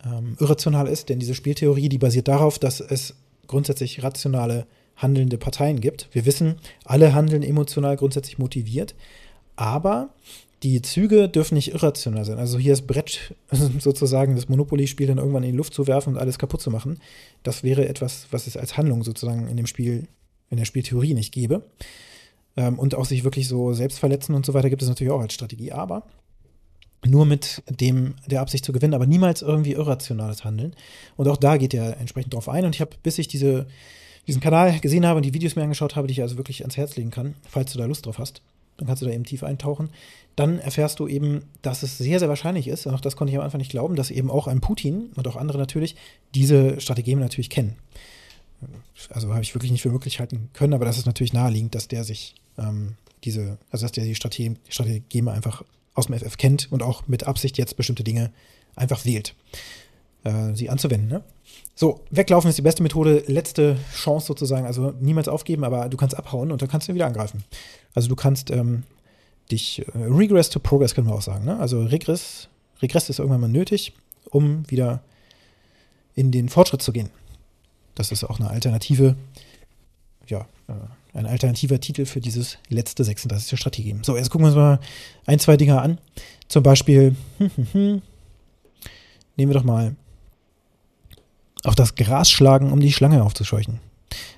ähm, 0.03 0.35
irrational 0.39 0.87
ist, 0.87 1.09
denn 1.09 1.19
diese 1.19 1.35
Spieltheorie, 1.35 1.89
die 1.89 1.97
basiert 1.97 2.27
darauf, 2.27 2.59
dass 2.59 2.79
es 2.79 3.15
grundsätzlich 3.47 4.03
rationale 4.03 4.65
handelnde 4.95 5.37
Parteien 5.37 5.81
gibt. 5.81 6.09
Wir 6.11 6.25
wissen, 6.25 6.55
alle 6.83 7.13
handeln 7.13 7.43
emotional 7.43 7.97
grundsätzlich 7.97 8.37
motiviert, 8.37 8.95
aber 9.55 10.09
die 10.63 10.81
Züge 10.81 11.29
dürfen 11.29 11.55
nicht 11.55 11.73
irrational 11.73 12.25
sein. 12.25 12.39
Also 12.39 12.57
hier 12.57 12.73
das 12.73 12.81
Brett 12.81 13.35
sozusagen, 13.79 14.35
das 14.35 14.49
Monopoly-Spiel 14.49 15.07
dann 15.07 15.17
irgendwann 15.17 15.43
in 15.43 15.51
die 15.51 15.57
Luft 15.57 15.73
zu 15.73 15.85
werfen 15.85 16.13
und 16.13 16.19
alles 16.19 16.39
kaputt 16.39 16.61
zu 16.61 16.71
machen, 16.71 16.99
das 17.43 17.63
wäre 17.63 17.87
etwas, 17.87 18.27
was 18.31 18.47
es 18.47 18.57
als 18.57 18.77
Handlung 18.77 19.03
sozusagen 19.03 19.47
in 19.47 19.57
dem 19.57 19.67
Spiel 19.67 20.07
in 20.49 20.57
der 20.57 20.65
Spieltheorie 20.65 21.13
nicht 21.13 21.33
gäbe. 21.33 21.63
Ähm, 22.57 22.79
und 22.79 22.95
auch 22.95 23.05
sich 23.05 23.23
wirklich 23.23 23.47
so 23.47 23.73
selbst 23.73 23.99
verletzen 23.99 24.33
und 24.35 24.45
so 24.45 24.53
weiter 24.53 24.69
gibt 24.69 24.81
es 24.81 24.87
natürlich 24.87 25.11
auch 25.11 25.19
als 25.19 25.33
Strategie. 25.33 25.71
Aber 25.71 26.03
nur 27.05 27.25
mit 27.25 27.63
dem 27.69 28.15
der 28.25 28.41
Absicht 28.41 28.65
zu 28.65 28.71
gewinnen, 28.71 28.93
aber 28.93 29.05
niemals 29.05 29.41
irgendwie 29.41 29.73
irrationales 29.73 30.43
Handeln. 30.43 30.75
Und 31.15 31.27
auch 31.27 31.37
da 31.37 31.57
geht 31.57 31.73
er 31.73 31.97
entsprechend 31.97 32.33
drauf 32.33 32.49
ein. 32.49 32.65
Und 32.65 32.75
ich 32.75 32.81
habe, 32.81 32.95
bis 33.03 33.17
ich 33.17 33.27
diese, 33.27 33.67
diesen 34.27 34.41
Kanal 34.41 34.79
gesehen 34.79 35.05
habe 35.05 35.17
und 35.17 35.25
die 35.25 35.33
Videos 35.33 35.55
mir 35.55 35.63
angeschaut 35.63 35.95
habe, 35.95 36.07
die 36.07 36.13
ich 36.13 36.21
also 36.21 36.37
wirklich 36.37 36.61
ans 36.61 36.77
Herz 36.77 36.95
legen 36.95 37.11
kann, 37.11 37.35
falls 37.47 37.71
du 37.71 37.77
da 37.77 37.85
Lust 37.85 38.05
drauf 38.05 38.17
hast, 38.17 38.41
dann 38.77 38.87
kannst 38.87 39.01
du 39.01 39.05
da 39.05 39.11
eben 39.11 39.23
tief 39.23 39.43
eintauchen. 39.43 39.89
Dann 40.35 40.59
erfährst 40.59 40.99
du 40.99 41.07
eben, 41.07 41.43
dass 41.61 41.83
es 41.83 41.97
sehr, 41.97 42.19
sehr 42.19 42.27
wahrscheinlich 42.27 42.67
ist, 42.67 42.85
und 42.85 42.93
auch 42.93 42.99
das 42.99 43.15
konnte 43.15 43.31
ich 43.31 43.37
am 43.37 43.45
Anfang 43.45 43.59
nicht 43.59 43.71
glauben, 43.71 43.95
dass 43.95 44.11
eben 44.11 44.29
auch 44.29 44.47
ein 44.47 44.59
Putin 44.59 45.11
und 45.15 45.27
auch 45.27 45.37
andere 45.37 45.57
natürlich 45.57 45.95
diese 46.33 46.81
Strategien 46.81 47.19
natürlich 47.19 47.49
kennen. 47.49 47.77
Also 49.09 49.29
habe 49.29 49.43
ich 49.43 49.55
wirklich 49.55 49.71
nicht 49.71 49.81
für 49.81 49.91
möglich 49.91 50.19
halten 50.19 50.49
können, 50.53 50.73
aber 50.73 50.85
das 50.85 50.97
ist 50.97 51.05
natürlich 51.05 51.33
naheliegend, 51.33 51.75
dass 51.75 51.87
der 51.87 52.03
sich 52.03 52.35
ähm, 52.57 52.95
diese, 53.23 53.57
also 53.71 53.85
dass 53.85 53.91
der 53.91 54.03
die 54.03 54.15
Strategie, 54.15 54.55
Strategeme 54.67 55.31
einfach 55.31 55.63
aus 55.95 56.07
dem 56.07 56.19
FF 56.19 56.37
kennt 56.37 56.71
und 56.71 56.83
auch 56.83 57.07
mit 57.07 57.25
Absicht 57.25 57.57
jetzt 57.57 57.77
bestimmte 57.77 58.03
Dinge 58.03 58.31
einfach 58.75 59.05
wählt, 59.05 59.33
äh, 60.23 60.53
sie 60.53 60.69
anzuwenden. 60.69 61.07
Ne? 61.09 61.23
So, 61.73 62.01
weglaufen 62.11 62.49
ist 62.49 62.57
die 62.57 62.61
beste 62.61 62.83
Methode, 62.83 63.23
letzte 63.27 63.77
Chance 63.93 64.27
sozusagen, 64.27 64.65
also 64.65 64.93
niemals 64.99 65.27
aufgeben, 65.27 65.63
aber 65.63 65.89
du 65.89 65.97
kannst 65.97 66.17
abhauen 66.17 66.51
und 66.51 66.61
dann 66.61 66.69
kannst 66.69 66.87
du 66.87 66.93
wieder 66.93 67.07
angreifen. 67.07 67.43
Also 67.93 68.09
du 68.09 68.15
kannst 68.15 68.51
ähm, 68.51 68.83
dich, 69.51 69.85
äh, 69.87 69.91
Regress 69.95 70.49
to 70.49 70.59
Progress 70.59 70.93
können 70.93 71.07
wir 71.07 71.15
auch 71.15 71.21
sagen, 71.21 71.45
ne? 71.45 71.57
also 71.59 71.83
Regress, 71.83 72.49
Regress 72.81 73.09
ist 73.09 73.19
irgendwann 73.19 73.41
mal 73.41 73.49
nötig, 73.49 73.93
um 74.29 74.69
wieder 74.69 75.01
in 76.13 76.31
den 76.31 76.49
Fortschritt 76.49 76.81
zu 76.81 76.91
gehen. 76.91 77.09
Das 77.93 78.11
ist 78.11 78.23
auch 78.25 78.39
eine 78.39 78.49
alternative, 78.49 79.15
ja, 80.27 80.47
äh, 80.67 80.73
ein 81.15 81.25
alternativer 81.25 81.79
Titel 81.79 82.05
für 82.05 82.19
dieses 82.19 82.57
letzte 82.69 83.03
36. 83.03 83.57
Strategie. 83.57 83.95
So, 84.01 84.17
jetzt 84.17 84.29
gucken 84.29 84.45
wir 84.45 84.49
uns 84.49 84.57
mal 84.57 84.79
ein, 85.25 85.39
zwei 85.39 85.57
Dinge 85.57 85.81
an. 85.81 85.97
Zum 86.47 86.61
Beispiel, 86.61 87.15
hm, 87.37 87.51
hm, 87.55 87.67
hm, 87.71 88.01
nehmen 89.37 89.51
wir 89.51 89.57
doch 89.57 89.63
mal 89.63 89.95
auf 91.63 91.75
das 91.75 91.95
Gras 91.95 92.29
schlagen, 92.29 92.71
um 92.71 92.79
die 92.79 92.91
Schlange 92.91 93.23
aufzuscheuchen. 93.23 93.79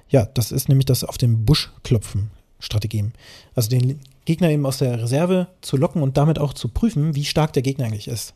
Ja, 0.09 0.25
das 0.25 0.51
ist 0.51 0.69
nämlich 0.69 0.85
das 0.85 1.03
auf 1.03 1.17
den 1.17 1.45
Busch 1.45 1.71
klopfen 1.83 2.29
Strategien. 2.59 3.13
Also 3.55 3.69
den 3.69 3.99
Gegner 4.27 4.51
eben 4.51 4.65
aus 4.65 4.77
der 4.77 5.01
Reserve 5.01 5.47
zu 5.61 5.77
locken 5.77 6.03
und 6.03 6.17
damit 6.17 6.37
auch 6.37 6.53
zu 6.53 6.67
prüfen, 6.67 7.15
wie 7.15 7.25
stark 7.25 7.53
der 7.53 7.63
Gegner 7.63 7.85
eigentlich 7.85 8.07
ist. 8.07 8.35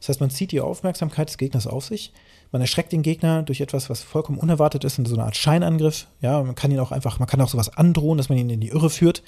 Das 0.00 0.08
heißt, 0.08 0.20
man 0.20 0.30
zieht 0.30 0.52
die 0.52 0.60
Aufmerksamkeit 0.60 1.28
des 1.28 1.36
Gegners 1.36 1.66
auf 1.66 1.84
sich 1.84 2.12
man 2.52 2.60
erschreckt 2.60 2.92
den 2.92 3.02
Gegner 3.02 3.42
durch 3.42 3.62
etwas, 3.62 3.88
was 3.88 4.02
vollkommen 4.02 4.38
unerwartet 4.38 4.84
ist, 4.84 4.98
in 4.98 5.06
so 5.06 5.14
einer 5.14 5.24
Art 5.24 5.36
Scheinangriff. 5.36 6.06
Ja, 6.20 6.42
man 6.42 6.54
kann 6.54 6.70
ihn 6.70 6.78
auch 6.78 6.92
einfach, 6.92 7.18
man 7.18 7.26
kann 7.26 7.40
auch 7.40 7.48
sowas 7.48 7.70
androhen, 7.70 8.18
dass 8.18 8.28
man 8.28 8.38
ihn 8.38 8.50
in 8.50 8.60
die 8.60 8.68
Irre 8.68 8.90
führt. 8.90 9.22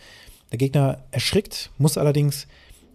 Der 0.53 0.59
Gegner 0.59 0.99
erschrickt, 1.11 1.71
muss 1.79 1.97
allerdings 1.97 2.47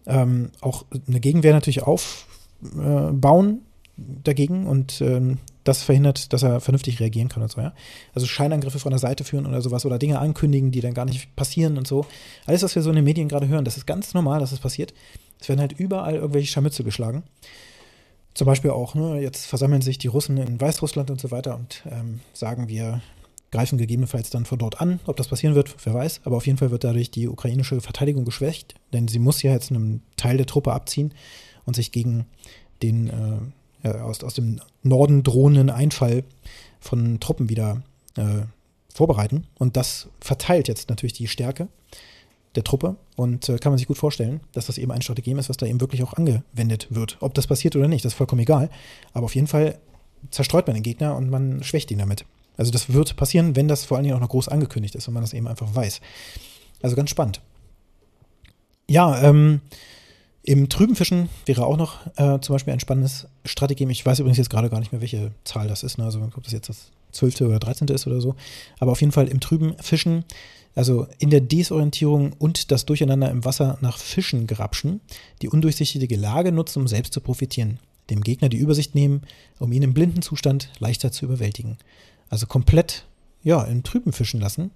ähm, 0.05 0.51
auch 0.61 0.85
eine 1.07 1.19
Gegenwehr 1.19 1.53
natürlich 1.53 1.81
aufbauen 1.81 3.49
äh, 3.53 3.59
dagegen 4.23 4.67
und 4.67 5.01
ähm, 5.01 5.39
das 5.69 5.83
verhindert, 5.83 6.33
dass 6.33 6.43
er 6.43 6.59
vernünftig 6.59 6.99
reagieren 6.99 7.29
kann 7.29 7.43
und 7.43 7.51
so, 7.51 7.61
ja. 7.61 7.73
Also 8.13 8.27
Scheinangriffe 8.27 8.79
von 8.79 8.91
der 8.91 8.99
Seite 8.99 9.23
führen 9.23 9.45
oder 9.45 9.61
sowas 9.61 9.85
oder 9.85 9.99
Dinge 9.99 10.19
ankündigen, 10.19 10.71
die 10.71 10.81
dann 10.81 10.93
gar 10.93 11.05
nicht 11.05 11.35
passieren 11.35 11.77
und 11.77 11.87
so. 11.87 12.05
Alles, 12.45 12.63
was 12.63 12.75
wir 12.75 12.81
so 12.81 12.89
in 12.89 12.97
den 12.97 13.05
Medien 13.05 13.29
gerade 13.29 13.47
hören, 13.47 13.65
das 13.65 13.77
ist 13.77 13.85
ganz 13.85 14.13
normal, 14.13 14.39
dass 14.39 14.51
es 14.51 14.57
das 14.57 14.63
passiert. 14.63 14.93
Es 15.39 15.47
werden 15.47 15.61
halt 15.61 15.73
überall 15.73 16.15
irgendwelche 16.15 16.51
Scharmütze 16.51 16.83
geschlagen. 16.83 17.23
Zum 18.33 18.45
Beispiel 18.45 18.71
auch, 18.71 18.95
ne, 18.95 19.21
jetzt 19.21 19.45
versammeln 19.45 19.81
sich 19.81 19.97
die 19.97 20.07
Russen 20.07 20.37
in 20.37 20.59
Weißrussland 20.59 21.11
und 21.11 21.21
so 21.21 21.31
weiter 21.31 21.55
und 21.55 21.83
ähm, 21.89 22.19
sagen, 22.33 22.67
wir 22.67 23.01
greifen 23.51 23.77
gegebenenfalls 23.77 24.29
dann 24.29 24.45
von 24.45 24.59
dort 24.59 24.81
an. 24.81 24.99
Ob 25.05 25.17
das 25.17 25.27
passieren 25.27 25.55
wird, 25.55 25.75
wer 25.83 25.93
weiß. 25.93 26.21
Aber 26.23 26.37
auf 26.37 26.45
jeden 26.45 26.57
Fall 26.57 26.71
wird 26.71 26.83
dadurch 26.83 27.11
die 27.11 27.27
ukrainische 27.27 27.81
Verteidigung 27.81 28.25
geschwächt, 28.25 28.75
denn 28.93 29.07
sie 29.07 29.19
muss 29.19 29.41
ja 29.41 29.51
jetzt 29.51 29.71
einen 29.71 30.03
Teil 30.17 30.37
der 30.37 30.45
Truppe 30.45 30.73
abziehen 30.73 31.13
und 31.65 31.75
sich 31.75 31.91
gegen 31.91 32.25
den 32.81 33.07
äh, 33.07 33.37
ja, 33.83 34.01
aus, 34.01 34.23
aus 34.23 34.33
dem 34.33 34.59
Norden 34.83 35.23
drohenden 35.23 35.69
Einfall 35.69 36.23
von 36.79 37.19
Truppen 37.19 37.49
wieder 37.49 37.81
äh, 38.15 38.43
vorbereiten. 38.93 39.45
Und 39.57 39.77
das 39.77 40.07
verteilt 40.19 40.67
jetzt 40.67 40.89
natürlich 40.89 41.13
die 41.13 41.27
Stärke 41.27 41.67
der 42.55 42.63
Truppe 42.63 42.95
und 43.15 43.47
äh, 43.47 43.57
kann 43.57 43.71
man 43.71 43.77
sich 43.77 43.87
gut 43.87 43.97
vorstellen, 43.97 44.39
dass 44.53 44.65
das 44.65 44.77
eben 44.77 44.91
ein 44.91 45.01
Strategem 45.01 45.37
ist, 45.37 45.49
was 45.49 45.57
da 45.57 45.65
eben 45.65 45.81
wirklich 45.81 46.03
auch 46.03 46.13
angewendet 46.13 46.87
wird. 46.89 47.17
Ob 47.19 47.33
das 47.33 47.47
passiert 47.47 47.75
oder 47.75 47.87
nicht, 47.87 48.03
das 48.03 48.13
ist 48.13 48.17
vollkommen 48.17 48.41
egal. 48.41 48.69
Aber 49.13 49.25
auf 49.25 49.35
jeden 49.35 49.47
Fall 49.47 49.77
zerstreut 50.31 50.67
man 50.67 50.73
den 50.73 50.83
Gegner 50.83 51.15
und 51.15 51.29
man 51.29 51.63
schwächt 51.63 51.91
ihn 51.91 51.99
damit. 51.99 52.25
Also 52.57 52.71
das 52.71 52.91
wird 52.91 53.15
passieren, 53.15 53.55
wenn 53.55 53.67
das 53.67 53.85
vor 53.85 53.97
allen 53.97 54.03
Dingen 54.03 54.15
auch 54.15 54.21
noch 54.21 54.29
groß 54.29 54.49
angekündigt 54.49 54.95
ist 54.95 55.07
und 55.07 55.13
man 55.13 55.23
das 55.23 55.33
eben 55.33 55.47
einfach 55.47 55.73
weiß. 55.73 56.01
Also 56.81 56.95
ganz 56.95 57.09
spannend. 57.09 57.41
Ja, 58.89 59.21
ähm, 59.21 59.61
im 60.43 60.69
trüben 60.69 60.95
Fischen 60.95 61.29
wäre 61.45 61.65
auch 61.65 61.77
noch 61.77 62.05
äh, 62.17 62.39
zum 62.39 62.53
Beispiel 62.53 62.73
ein 62.73 62.79
spannendes 62.79 63.27
Strategem. 63.45 63.89
Ich 63.89 64.05
weiß 64.05 64.19
übrigens 64.19 64.37
jetzt 64.37 64.49
gerade 64.49 64.69
gar 64.69 64.79
nicht 64.79 64.91
mehr, 64.91 65.01
welche 65.01 65.31
Zahl 65.43 65.67
das 65.67 65.83
ist. 65.83 65.97
Ne? 65.97 66.05
Also 66.05 66.21
ob 66.21 66.43
das 66.43 66.53
jetzt 66.53 66.69
das 66.69 66.91
12. 67.11 67.41
oder 67.41 67.59
13. 67.59 67.87
ist 67.89 68.07
oder 68.07 68.21
so. 68.21 68.35
Aber 68.79 68.91
auf 68.91 69.01
jeden 69.01 69.11
Fall 69.11 69.27
im 69.27 69.39
trüben 69.39 69.75
Fischen 69.79 70.23
also 70.75 71.07
in 71.17 71.29
der 71.29 71.41
Desorientierung 71.41 72.33
und 72.39 72.71
das 72.71 72.85
Durcheinander 72.85 73.29
im 73.29 73.43
Wasser 73.43 73.77
nach 73.81 73.97
Fischen 73.97 74.47
grapschen, 74.47 75.01
die 75.41 75.49
undurchsichtige 75.49 76.15
Lage 76.15 76.51
nutzen, 76.51 76.79
um 76.79 76.87
selbst 76.87 77.13
zu 77.13 77.21
profitieren, 77.21 77.79
dem 78.09 78.21
Gegner 78.21 78.49
die 78.49 78.57
Übersicht 78.57 78.95
nehmen, 78.95 79.23
um 79.59 79.71
ihn 79.71 79.83
im 79.83 79.93
blinden 79.93 80.21
Zustand 80.21 80.69
leichter 80.79 81.11
zu 81.11 81.25
überwältigen. 81.25 81.77
Also 82.29 82.45
komplett, 82.45 83.05
ja, 83.43 83.63
im 83.63 83.83
Trüben 83.83 84.13
fischen 84.13 84.39
lassen. 84.39 84.71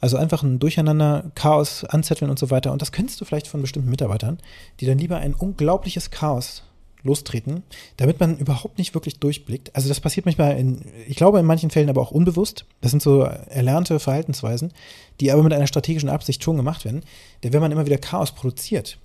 Also 0.00 0.16
einfach 0.16 0.42
ein 0.42 0.58
Durcheinander, 0.58 1.30
Chaos 1.34 1.84
anzetteln 1.84 2.30
und 2.30 2.38
so 2.38 2.50
weiter. 2.50 2.72
Und 2.72 2.80
das 2.82 2.92
kennst 2.92 3.20
du 3.20 3.24
vielleicht 3.24 3.48
von 3.48 3.60
bestimmten 3.60 3.90
Mitarbeitern, 3.90 4.38
die 4.80 4.86
dann 4.86 4.98
lieber 4.98 5.18
ein 5.18 5.34
unglaubliches 5.34 6.10
Chaos 6.10 6.62
lostreten, 7.02 7.62
damit 7.96 8.20
man 8.20 8.36
überhaupt 8.36 8.78
nicht 8.78 8.94
wirklich 8.94 9.18
durchblickt. 9.18 9.74
Also 9.74 9.88
das 9.88 10.00
passiert 10.00 10.26
manchmal 10.26 10.58
in, 10.58 10.84
ich 11.08 11.16
glaube 11.16 11.38
in 11.38 11.46
manchen 11.46 11.70
Fällen 11.70 11.88
aber 11.88 12.00
auch 12.00 12.10
unbewusst. 12.10 12.66
Das 12.80 12.90
sind 12.90 13.02
so 13.02 13.22
erlernte 13.22 13.98
Verhaltensweisen, 14.00 14.72
die 15.20 15.32
aber 15.32 15.42
mit 15.42 15.52
einer 15.52 15.66
strategischen 15.66 16.08
Absicht 16.08 16.42
schon 16.42 16.56
gemacht 16.56 16.84
werden. 16.84 17.02
Denn 17.42 17.52
wenn 17.52 17.60
man 17.60 17.72
immer 17.72 17.86
wieder 17.86 17.98
Chaos 17.98 18.32
produziert, 18.32 18.98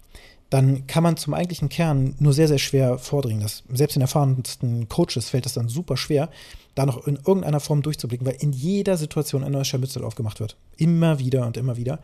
dann 0.49 0.87
kann 0.87 1.03
man 1.03 1.17
zum 1.17 1.33
eigentlichen 1.33 1.69
Kern 1.69 2.15
nur 2.19 2.33
sehr, 2.33 2.47
sehr 2.47 2.59
schwer 2.59 2.97
vordringen. 2.97 3.41
Das, 3.41 3.63
selbst 3.71 3.95
den 3.95 4.01
erfahrensten 4.01 4.87
Coaches 4.89 5.29
fällt 5.29 5.45
es 5.45 5.53
dann 5.53 5.69
super 5.69 5.97
schwer, 5.97 6.29
da 6.75 6.85
noch 6.85 7.07
in 7.07 7.15
irgendeiner 7.15 7.59
Form 7.59 7.81
durchzublicken, 7.81 8.27
weil 8.27 8.37
in 8.39 8.51
jeder 8.51 8.97
Situation 8.97 9.43
ein 9.43 9.51
neues 9.51 9.67
Scharmützel 9.67 10.03
aufgemacht 10.03 10.39
wird. 10.39 10.57
Immer 10.77 11.19
wieder 11.19 11.45
und 11.45 11.57
immer 11.57 11.77
wieder. 11.77 11.99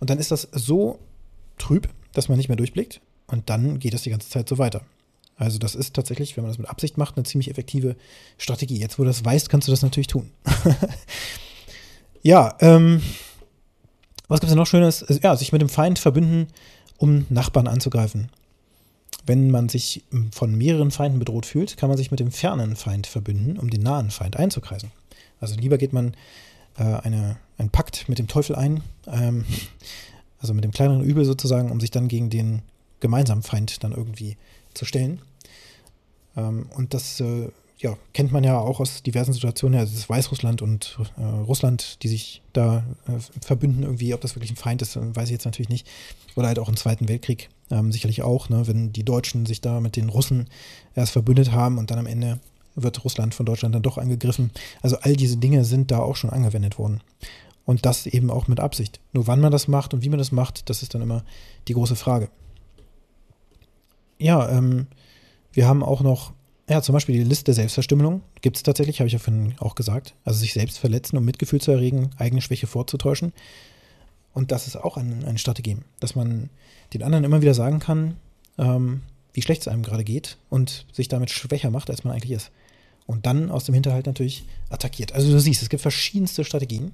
Und 0.00 0.10
dann 0.10 0.18
ist 0.18 0.30
das 0.30 0.48
so 0.52 0.98
trüb, 1.56 1.88
dass 2.12 2.28
man 2.28 2.36
nicht 2.36 2.48
mehr 2.48 2.56
durchblickt. 2.56 3.00
Und 3.26 3.48
dann 3.50 3.78
geht 3.78 3.94
es 3.94 4.02
die 4.02 4.10
ganze 4.10 4.28
Zeit 4.28 4.48
so 4.48 4.58
weiter. 4.58 4.82
Also 5.36 5.58
das 5.58 5.74
ist 5.74 5.94
tatsächlich, 5.94 6.36
wenn 6.36 6.42
man 6.42 6.50
das 6.50 6.58
mit 6.58 6.68
Absicht 6.68 6.98
macht, 6.98 7.16
eine 7.16 7.24
ziemlich 7.24 7.50
effektive 7.50 7.96
Strategie. 8.38 8.78
Jetzt, 8.78 8.98
wo 8.98 9.04
du 9.04 9.08
das 9.08 9.24
weißt, 9.24 9.48
kannst 9.48 9.68
du 9.68 9.72
das 9.72 9.82
natürlich 9.82 10.08
tun. 10.08 10.30
ja, 12.22 12.56
ähm, 12.60 13.00
was 14.26 14.40
gibt 14.40 14.50
es 14.50 14.56
noch 14.56 14.66
Schönes? 14.66 15.04
Ja, 15.22 15.36
sich 15.36 15.52
mit 15.52 15.62
dem 15.62 15.68
Feind 15.68 15.98
verbünden, 15.98 16.48
um 16.98 17.24
Nachbarn 17.30 17.66
anzugreifen. 17.66 18.28
Wenn 19.24 19.50
man 19.50 19.68
sich 19.68 20.02
von 20.32 20.54
mehreren 20.54 20.90
Feinden 20.90 21.18
bedroht 21.18 21.46
fühlt, 21.46 21.76
kann 21.76 21.88
man 21.88 21.96
sich 21.96 22.10
mit 22.10 22.20
dem 22.20 22.30
fernen 22.30 22.76
Feind 22.76 23.06
verbünden, 23.06 23.58
um 23.58 23.70
den 23.70 23.82
nahen 23.82 24.10
Feind 24.10 24.36
einzukreisen. 24.36 24.90
Also 25.40 25.54
lieber 25.56 25.78
geht 25.78 25.92
man 25.92 26.14
äh, 26.78 26.82
eine, 26.82 27.36
einen 27.56 27.70
Pakt 27.70 28.08
mit 28.08 28.18
dem 28.18 28.28
Teufel 28.28 28.56
ein, 28.56 28.82
ähm, 29.06 29.44
also 30.40 30.54
mit 30.54 30.64
dem 30.64 30.72
kleineren 30.72 31.02
Übel 31.02 31.24
sozusagen, 31.24 31.70
um 31.70 31.80
sich 31.80 31.90
dann 31.90 32.08
gegen 32.08 32.30
den 32.30 32.62
gemeinsamen 33.00 33.42
Feind 33.42 33.82
dann 33.84 33.92
irgendwie 33.92 34.36
zu 34.74 34.84
stellen. 34.84 35.20
Ähm, 36.36 36.66
und 36.74 36.94
das 36.94 37.20
äh, 37.20 37.48
ja, 37.78 37.96
kennt 38.12 38.32
man 38.32 38.44
ja 38.44 38.58
auch 38.58 38.80
aus 38.80 39.02
diversen 39.02 39.32
Situationen. 39.32 39.78
Also 39.78 39.94
das 39.94 40.08
Weißrussland 40.08 40.62
und 40.62 40.98
äh, 41.16 41.22
Russland, 41.22 42.02
die 42.02 42.08
sich 42.08 42.42
da 42.52 42.84
äh, 43.06 43.20
verbünden 43.40 43.84
irgendwie. 43.84 44.14
Ob 44.14 44.20
das 44.20 44.34
wirklich 44.34 44.50
ein 44.50 44.56
Feind 44.56 44.82
ist, 44.82 44.96
weiß 44.96 45.26
ich 45.26 45.32
jetzt 45.32 45.44
natürlich 45.44 45.68
nicht. 45.68 45.86
Oder 46.34 46.48
halt 46.48 46.58
auch 46.58 46.68
im 46.68 46.76
Zweiten 46.76 47.08
Weltkrieg 47.08 47.48
ähm, 47.70 47.92
sicherlich 47.92 48.22
auch, 48.22 48.48
ne, 48.48 48.66
wenn 48.66 48.92
die 48.92 49.04
Deutschen 49.04 49.46
sich 49.46 49.60
da 49.60 49.80
mit 49.80 49.96
den 49.96 50.08
Russen 50.08 50.48
erst 50.94 51.12
verbündet 51.12 51.52
haben 51.52 51.78
und 51.78 51.90
dann 51.90 51.98
am 51.98 52.06
Ende 52.06 52.40
wird 52.74 53.04
Russland 53.04 53.34
von 53.34 53.46
Deutschland 53.46 53.74
dann 53.74 53.82
doch 53.82 53.98
angegriffen. 53.98 54.50
Also 54.82 54.98
all 55.00 55.16
diese 55.16 55.36
Dinge 55.36 55.64
sind 55.64 55.90
da 55.90 55.98
auch 55.98 56.16
schon 56.16 56.30
angewendet 56.30 56.78
worden. 56.78 57.00
Und 57.64 57.84
das 57.84 58.06
eben 58.06 58.30
auch 58.30 58.48
mit 58.48 58.60
Absicht. 58.60 59.00
Nur 59.12 59.26
wann 59.26 59.40
man 59.40 59.52
das 59.52 59.68
macht 59.68 59.92
und 59.92 60.02
wie 60.02 60.08
man 60.08 60.18
das 60.18 60.32
macht, 60.32 60.70
das 60.70 60.82
ist 60.82 60.94
dann 60.94 61.02
immer 61.02 61.22
die 61.68 61.74
große 61.74 61.96
Frage. 61.96 62.30
Ja, 64.18 64.48
ähm, 64.48 64.86
wir 65.52 65.66
haben 65.66 65.82
auch 65.82 66.00
noch, 66.00 66.32
ja, 66.68 66.82
zum 66.82 66.92
Beispiel 66.92 67.16
die 67.16 67.28
Liste 67.28 67.52
Selbstverstümmelung. 67.54 68.22
Gibt 68.42 68.56
es 68.56 68.62
tatsächlich, 68.62 69.00
habe 69.00 69.06
ich 69.06 69.14
ja 69.14 69.18
vorhin 69.18 69.54
auch 69.58 69.74
gesagt. 69.74 70.14
Also 70.24 70.40
sich 70.40 70.52
selbst 70.52 70.78
verletzen, 70.78 71.16
um 71.16 71.24
Mitgefühl 71.24 71.60
zu 71.60 71.70
erregen, 71.70 72.10
eigene 72.18 72.42
Schwäche 72.42 72.66
vorzutäuschen. 72.66 73.32
Und 74.34 74.52
das 74.52 74.66
ist 74.66 74.76
auch 74.76 74.96
ein, 74.96 75.24
eine 75.24 75.38
Strategie, 75.38 75.78
dass 75.98 76.14
man 76.14 76.50
den 76.92 77.02
anderen 77.02 77.24
immer 77.24 77.40
wieder 77.40 77.54
sagen 77.54 77.80
kann, 77.80 78.16
ähm, 78.58 79.02
wie 79.32 79.42
schlecht 79.42 79.62
es 79.62 79.68
einem 79.68 79.82
gerade 79.82 80.04
geht 80.04 80.36
und 80.50 80.86
sich 80.92 81.08
damit 81.08 81.30
schwächer 81.30 81.70
macht, 81.70 81.90
als 81.90 82.04
man 82.04 82.12
eigentlich 82.12 82.32
ist. 82.32 82.50
Und 83.08 83.24
dann 83.24 83.50
aus 83.50 83.64
dem 83.64 83.74
Hinterhalt 83.74 84.06
natürlich 84.06 84.44
attackiert. 84.68 85.12
Also 85.12 85.32
du 85.32 85.40
siehst, 85.40 85.62
es 85.62 85.70
gibt 85.70 85.80
verschiedenste 85.80 86.44
Strategien, 86.44 86.92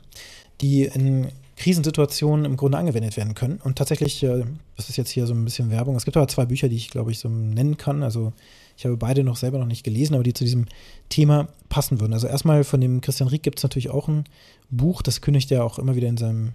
die 0.60 0.84
in 0.84 1.26
Krisensituationen 1.56 2.44
im 2.44 2.56
Grunde 2.56 2.78
angewendet 2.78 3.16
werden 3.16 3.34
können. 3.34 3.60
Und 3.64 3.76
tatsächlich, 3.76 4.22
äh, 4.22 4.44
das 4.76 4.88
ist 4.88 4.96
jetzt 4.96 5.10
hier 5.10 5.26
so 5.26 5.34
ein 5.34 5.44
bisschen 5.44 5.72
Werbung. 5.72 5.96
Es 5.96 6.04
gibt 6.04 6.16
aber 6.16 6.28
zwei 6.28 6.46
Bücher, 6.46 6.68
die 6.68 6.76
ich, 6.76 6.88
glaube 6.88 7.10
ich, 7.10 7.18
so 7.18 7.28
nennen 7.28 7.76
kann. 7.76 8.04
Also 8.04 8.32
ich 8.76 8.84
habe 8.84 8.96
beide 8.96 9.24
noch 9.24 9.34
selber 9.34 9.58
noch 9.58 9.66
nicht 9.66 9.82
gelesen, 9.82 10.14
aber 10.14 10.22
die 10.22 10.32
zu 10.32 10.44
diesem 10.44 10.66
Thema 11.08 11.48
passen 11.68 12.00
würden. 12.00 12.12
Also 12.12 12.28
erstmal 12.28 12.62
von 12.62 12.80
dem 12.80 13.00
Christian 13.00 13.28
Rieck 13.28 13.42
gibt 13.42 13.58
es 13.58 13.64
natürlich 13.64 13.90
auch 13.90 14.06
ein 14.06 14.24
Buch, 14.70 15.02
das 15.02 15.20
kündigt 15.20 15.50
er 15.50 15.64
auch 15.64 15.80
immer 15.80 15.96
wieder 15.96 16.08
in 16.08 16.16
seinem 16.16 16.52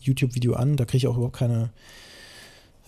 YouTube-Video 0.00 0.54
an. 0.54 0.78
Da 0.78 0.86
kriege 0.86 0.98
ich 0.98 1.06
auch 1.08 1.16
überhaupt 1.16 1.36
keine 1.36 1.68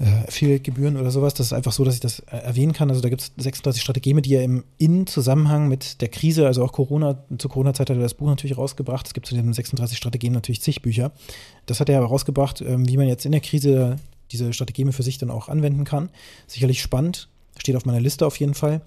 Affiliate-Gebühren 0.04 0.97
oder 0.97 1.11
sowas. 1.11 1.35
Das 1.35 1.47
ist 1.47 1.52
einfach 1.52 1.73
so, 1.73 1.85
dass 1.85 1.95
ich 1.95 2.00
das 2.00 2.21
äh, 2.21 2.37
erwähnen 2.37 2.73
kann. 2.73 2.88
Also 2.88 3.02
da 3.02 3.09
gibt 3.09 3.21
es 3.21 3.33
36 3.37 3.83
Strategien, 3.83 4.21
die 4.23 4.35
er 4.35 4.42
im 4.42 4.64
in 4.78 5.07
Zusammenhang 5.07 5.69
mit 5.69 6.00
der 6.00 6.09
Krise, 6.09 6.47
also 6.47 6.64
auch 6.64 6.73
Corona, 6.73 7.23
zur 7.37 7.50
Corona-Zeit 7.50 7.90
hat 7.90 7.97
er 7.97 8.02
das 8.02 8.14
Buch 8.14 8.26
natürlich 8.26 8.57
rausgebracht. 8.57 9.07
Es 9.07 9.14
gibt 9.14 9.26
zu 9.26 9.35
den 9.35 9.52
36 9.52 9.97
Strategien 9.99 10.33
natürlich 10.33 10.62
zig 10.62 10.80
Bücher. 10.80 11.12
Das 11.66 11.80
hat 11.80 11.88
er 11.88 11.99
aber 11.99 12.07
rausgebracht, 12.07 12.62
ähm, 12.62 12.88
wie 12.88 12.97
man 12.97 13.09
jetzt 13.09 13.26
in 13.26 13.33
der 13.33 13.42
Krise 13.42 13.97
diese 14.33 14.52
Strategien 14.52 14.92
für 14.92 15.02
sich 15.02 15.19
dann 15.19 15.30
auch 15.30 15.49
anwenden 15.49 15.85
kann. 15.85 16.09
Sicherlich 16.47 16.80
spannend, 16.80 17.28
steht 17.59 17.76
auf 17.76 17.85
meiner 17.85 18.00
Liste 18.00 18.26
auf 18.26 18.37
jeden 18.38 18.54
Fall. 18.54 18.80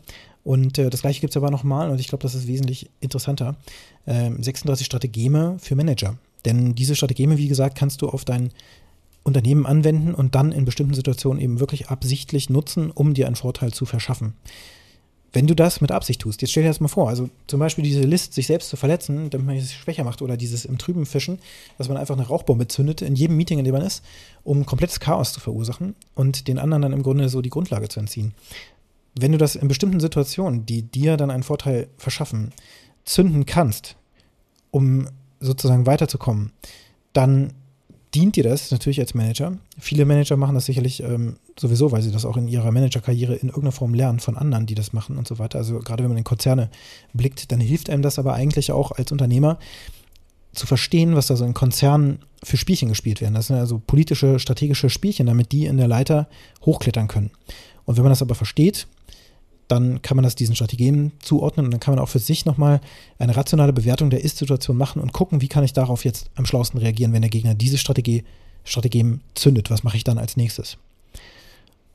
Und 0.43 0.77
äh, 0.77 0.89
das 0.89 1.01
gleiche 1.01 1.21
gibt 1.21 1.31
es 1.31 1.37
aber 1.37 1.51
nochmal 1.51 1.89
und 1.89 1.99
ich 1.99 2.07
glaube, 2.07 2.23
das 2.23 2.35
ist 2.35 2.47
wesentlich 2.47 2.89
interessanter. 2.99 3.55
Ähm, 4.07 4.41
36 4.41 4.85
Strategeme 4.85 5.57
für 5.59 5.75
Manager. 5.75 6.17
Denn 6.45 6.75
diese 6.75 6.95
Strategeme, 6.95 7.37
wie 7.37 7.47
gesagt, 7.47 7.77
kannst 7.77 8.01
du 8.01 8.09
auf 8.09 8.25
dein 8.25 8.51
Unternehmen 9.23 9.65
anwenden 9.65 10.13
und 10.13 10.35
dann 10.35 10.51
in 10.51 10.65
bestimmten 10.65 10.93
Situationen 10.93 11.41
eben 11.41 11.59
wirklich 11.59 11.89
absichtlich 11.89 12.49
nutzen, 12.49 12.91
um 12.91 13.13
dir 13.13 13.27
einen 13.27 13.35
Vorteil 13.35 13.73
zu 13.73 13.85
verschaffen. 13.85 14.33
Wenn 15.31 15.47
du 15.47 15.55
das 15.55 15.81
mit 15.81 15.91
Absicht 15.91 16.21
tust, 16.21 16.41
jetzt 16.41 16.51
stell 16.51 16.61
dir 16.61 16.69
das 16.69 16.79
mal 16.79 16.87
vor, 16.87 17.09
also 17.09 17.27
zum 17.47 17.59
Beispiel 17.59 17.83
diese 17.83 18.01
List, 18.01 18.35
sich 18.35 18.45
selbst 18.45 18.69
zu 18.69 18.77
verletzen, 18.77 19.31
damit 19.31 19.47
man 19.47 19.55
es 19.55 19.73
schwächer 19.73 20.03
macht, 20.03 20.21
oder 20.21 20.37
dieses 20.37 20.63
im 20.63 20.77
Trüben 20.77 21.07
Fischen, 21.07 21.39
dass 21.79 21.89
man 21.89 21.97
einfach 21.97 22.15
eine 22.15 22.27
Rauchbombe 22.27 22.67
zündet 22.67 23.01
in 23.01 23.15
jedem 23.15 23.35
Meeting, 23.35 23.57
in 23.57 23.65
dem 23.65 23.73
man 23.73 23.81
ist, 23.81 24.03
um 24.43 24.67
komplettes 24.67 24.99
Chaos 24.99 25.33
zu 25.33 25.39
verursachen 25.39 25.95
und 26.13 26.47
den 26.47 26.59
anderen 26.59 26.83
dann 26.83 26.93
im 26.93 27.01
Grunde 27.01 27.29
so 27.29 27.41
die 27.41 27.49
Grundlage 27.49 27.89
zu 27.89 27.99
entziehen. 27.99 28.35
Wenn 29.15 29.31
du 29.31 29.39
das 29.39 29.55
in 29.55 29.67
bestimmten 29.67 29.99
Situationen, 29.99 30.67
die 30.67 30.83
dir 30.83 31.17
dann 31.17 31.31
einen 31.31 31.43
Vorteil 31.43 31.87
verschaffen, 31.97 32.51
zünden 33.03 33.47
kannst, 33.47 33.95
um 34.69 35.07
sozusagen 35.39 35.87
weiterzukommen, 35.87 36.51
dann 37.13 37.53
dient 38.13 38.35
dir 38.35 38.43
das 38.43 38.71
natürlich 38.71 38.99
als 38.99 39.13
Manager. 39.13 39.57
Viele 39.79 40.05
Manager 40.05 40.37
machen 40.37 40.55
das 40.55 40.65
sicherlich 40.65 41.01
ähm, 41.01 41.37
sowieso, 41.59 41.91
weil 41.91 42.01
sie 42.01 42.11
das 42.11 42.25
auch 42.25 42.37
in 42.37 42.47
ihrer 42.47 42.71
Managerkarriere 42.71 43.33
in 43.33 43.49
irgendeiner 43.49 43.71
Form 43.71 43.93
lernen 43.93 44.19
von 44.19 44.37
anderen, 44.37 44.65
die 44.65 44.75
das 44.75 44.93
machen 44.93 45.17
und 45.17 45.27
so 45.27 45.39
weiter. 45.39 45.57
Also 45.57 45.79
gerade 45.79 46.03
wenn 46.03 46.09
man 46.09 46.17
in 46.17 46.23
Konzerne 46.23 46.69
blickt, 47.13 47.51
dann 47.51 47.59
hilft 47.59 47.89
einem 47.89 48.03
das 48.03 48.19
aber 48.19 48.33
eigentlich 48.33 48.71
auch 48.71 48.91
als 48.91 49.11
Unternehmer 49.11 49.57
zu 50.53 50.67
verstehen, 50.67 51.15
was 51.15 51.27
da 51.27 51.35
so 51.35 51.45
in 51.45 51.53
Konzernen 51.53 52.19
für 52.43 52.57
Spielchen 52.57 52.89
gespielt 52.89 53.21
werden. 53.21 53.33
Das 53.33 53.47
sind 53.47 53.55
also 53.55 53.81
politische, 53.85 54.39
strategische 54.39 54.89
Spielchen, 54.89 55.25
damit 55.25 55.51
die 55.51 55.65
in 55.65 55.77
der 55.77 55.87
Leiter 55.87 56.27
hochklettern 56.65 57.07
können. 57.07 57.31
Und 57.85 57.97
wenn 57.97 58.03
man 58.03 58.11
das 58.11 58.21
aber 58.21 58.35
versteht, 58.35 58.87
dann 59.73 60.01
kann 60.01 60.15
man 60.15 60.23
das 60.23 60.35
diesen 60.35 60.55
Strategien 60.55 61.11
zuordnen 61.19 61.65
und 61.65 61.71
dann 61.71 61.79
kann 61.79 61.95
man 61.95 62.03
auch 62.03 62.09
für 62.09 62.19
sich 62.19 62.45
nochmal 62.45 62.79
eine 63.17 63.35
rationale 63.35 63.73
Bewertung 63.73 64.09
der 64.11 64.23
Ist-Situation 64.23 64.77
machen 64.77 65.01
und 65.01 65.13
gucken, 65.13 65.41
wie 65.41 65.47
kann 65.47 65.63
ich 65.63 65.73
darauf 65.73 66.05
jetzt 66.05 66.29
am 66.35 66.45
schlausten 66.45 66.79
reagieren, 66.79 67.11
wenn 67.11 67.23
der 67.23 67.31
Gegner 67.31 67.55
diese 67.55 67.77
Strategie, 67.77 68.23
Strategien 68.63 69.21
zündet. 69.33 69.71
Was 69.71 69.83
mache 69.83 69.97
ich 69.97 70.03
dann 70.03 70.19
als 70.19 70.37
nächstes? 70.37 70.77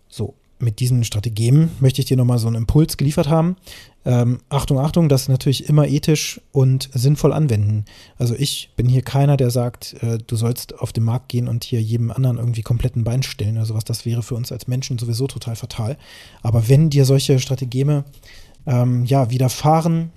So, 0.08 0.34
mit 0.58 0.80
diesen 0.80 1.04
Strategien 1.04 1.70
möchte 1.80 2.00
ich 2.00 2.06
dir 2.06 2.16
nochmal 2.16 2.38
so 2.38 2.46
einen 2.46 2.56
Impuls 2.56 2.96
geliefert 2.96 3.28
haben. 3.28 3.56
Ähm, 4.04 4.40
Achtung, 4.48 4.78
Achtung, 4.78 5.08
das 5.08 5.28
natürlich 5.28 5.68
immer 5.68 5.86
ethisch 5.86 6.40
und 6.52 6.88
sinnvoll 6.92 7.32
anwenden. 7.32 7.84
Also 8.16 8.34
ich 8.34 8.70
bin 8.76 8.88
hier 8.88 9.02
keiner, 9.02 9.36
der 9.36 9.50
sagt, 9.50 9.94
äh, 10.02 10.18
du 10.18 10.36
sollst 10.36 10.78
auf 10.78 10.92
den 10.92 11.04
Markt 11.04 11.28
gehen 11.28 11.48
und 11.48 11.64
hier 11.64 11.82
jedem 11.82 12.10
anderen 12.10 12.38
irgendwie 12.38 12.62
kompletten 12.62 13.04
Bein 13.04 13.22
stellen 13.22 13.56
oder 13.56 13.66
sowas. 13.66 13.84
Das 13.84 14.06
wäre 14.06 14.22
für 14.22 14.34
uns 14.34 14.50
als 14.50 14.66
Menschen 14.66 14.98
sowieso 14.98 15.26
total 15.26 15.56
fatal. 15.56 15.96
Aber 16.42 16.68
wenn 16.68 16.90
dir 16.90 17.04
solche 17.04 17.38
Strategeme 17.38 18.04
ähm, 18.66 19.04
ja, 19.04 19.30
widerfahren 19.30 20.10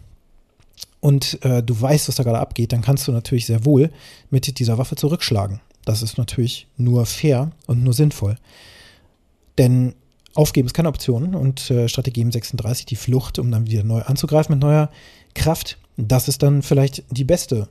und 0.99 1.43
äh, 1.43 1.61
du 1.61 1.79
weißt, 1.79 2.07
was 2.07 2.15
da 2.15 2.23
gerade 2.23 2.39
abgeht, 2.39 2.73
dann 2.73 2.81
kannst 2.81 3.07
du 3.07 3.11
natürlich 3.11 3.45
sehr 3.45 3.65
wohl 3.65 3.91
mit 4.29 4.59
dieser 4.59 4.77
Waffe 4.77 4.95
zurückschlagen. 4.95 5.59
Das 5.85 6.01
ist 6.01 6.17
natürlich 6.17 6.67
nur 6.77 7.05
fair 7.05 7.51
und 7.67 7.83
nur 7.83 7.93
sinnvoll. 7.93 8.37
Denn 9.57 9.95
Aufgeben 10.33 10.67
ist 10.67 10.73
keine 10.73 10.89
Option 10.89 11.35
und 11.35 11.69
äh, 11.71 11.87
Strategie 11.87 12.25
36, 12.29 12.85
die 12.85 12.95
Flucht, 12.95 13.37
um 13.37 13.51
dann 13.51 13.67
wieder 13.67 13.83
neu 13.83 14.01
anzugreifen 14.01 14.55
mit 14.55 14.61
neuer 14.61 14.89
Kraft, 15.35 15.77
das 15.97 16.27
ist 16.27 16.41
dann 16.41 16.61
vielleicht 16.61 17.03
die 17.09 17.25
beste 17.25 17.67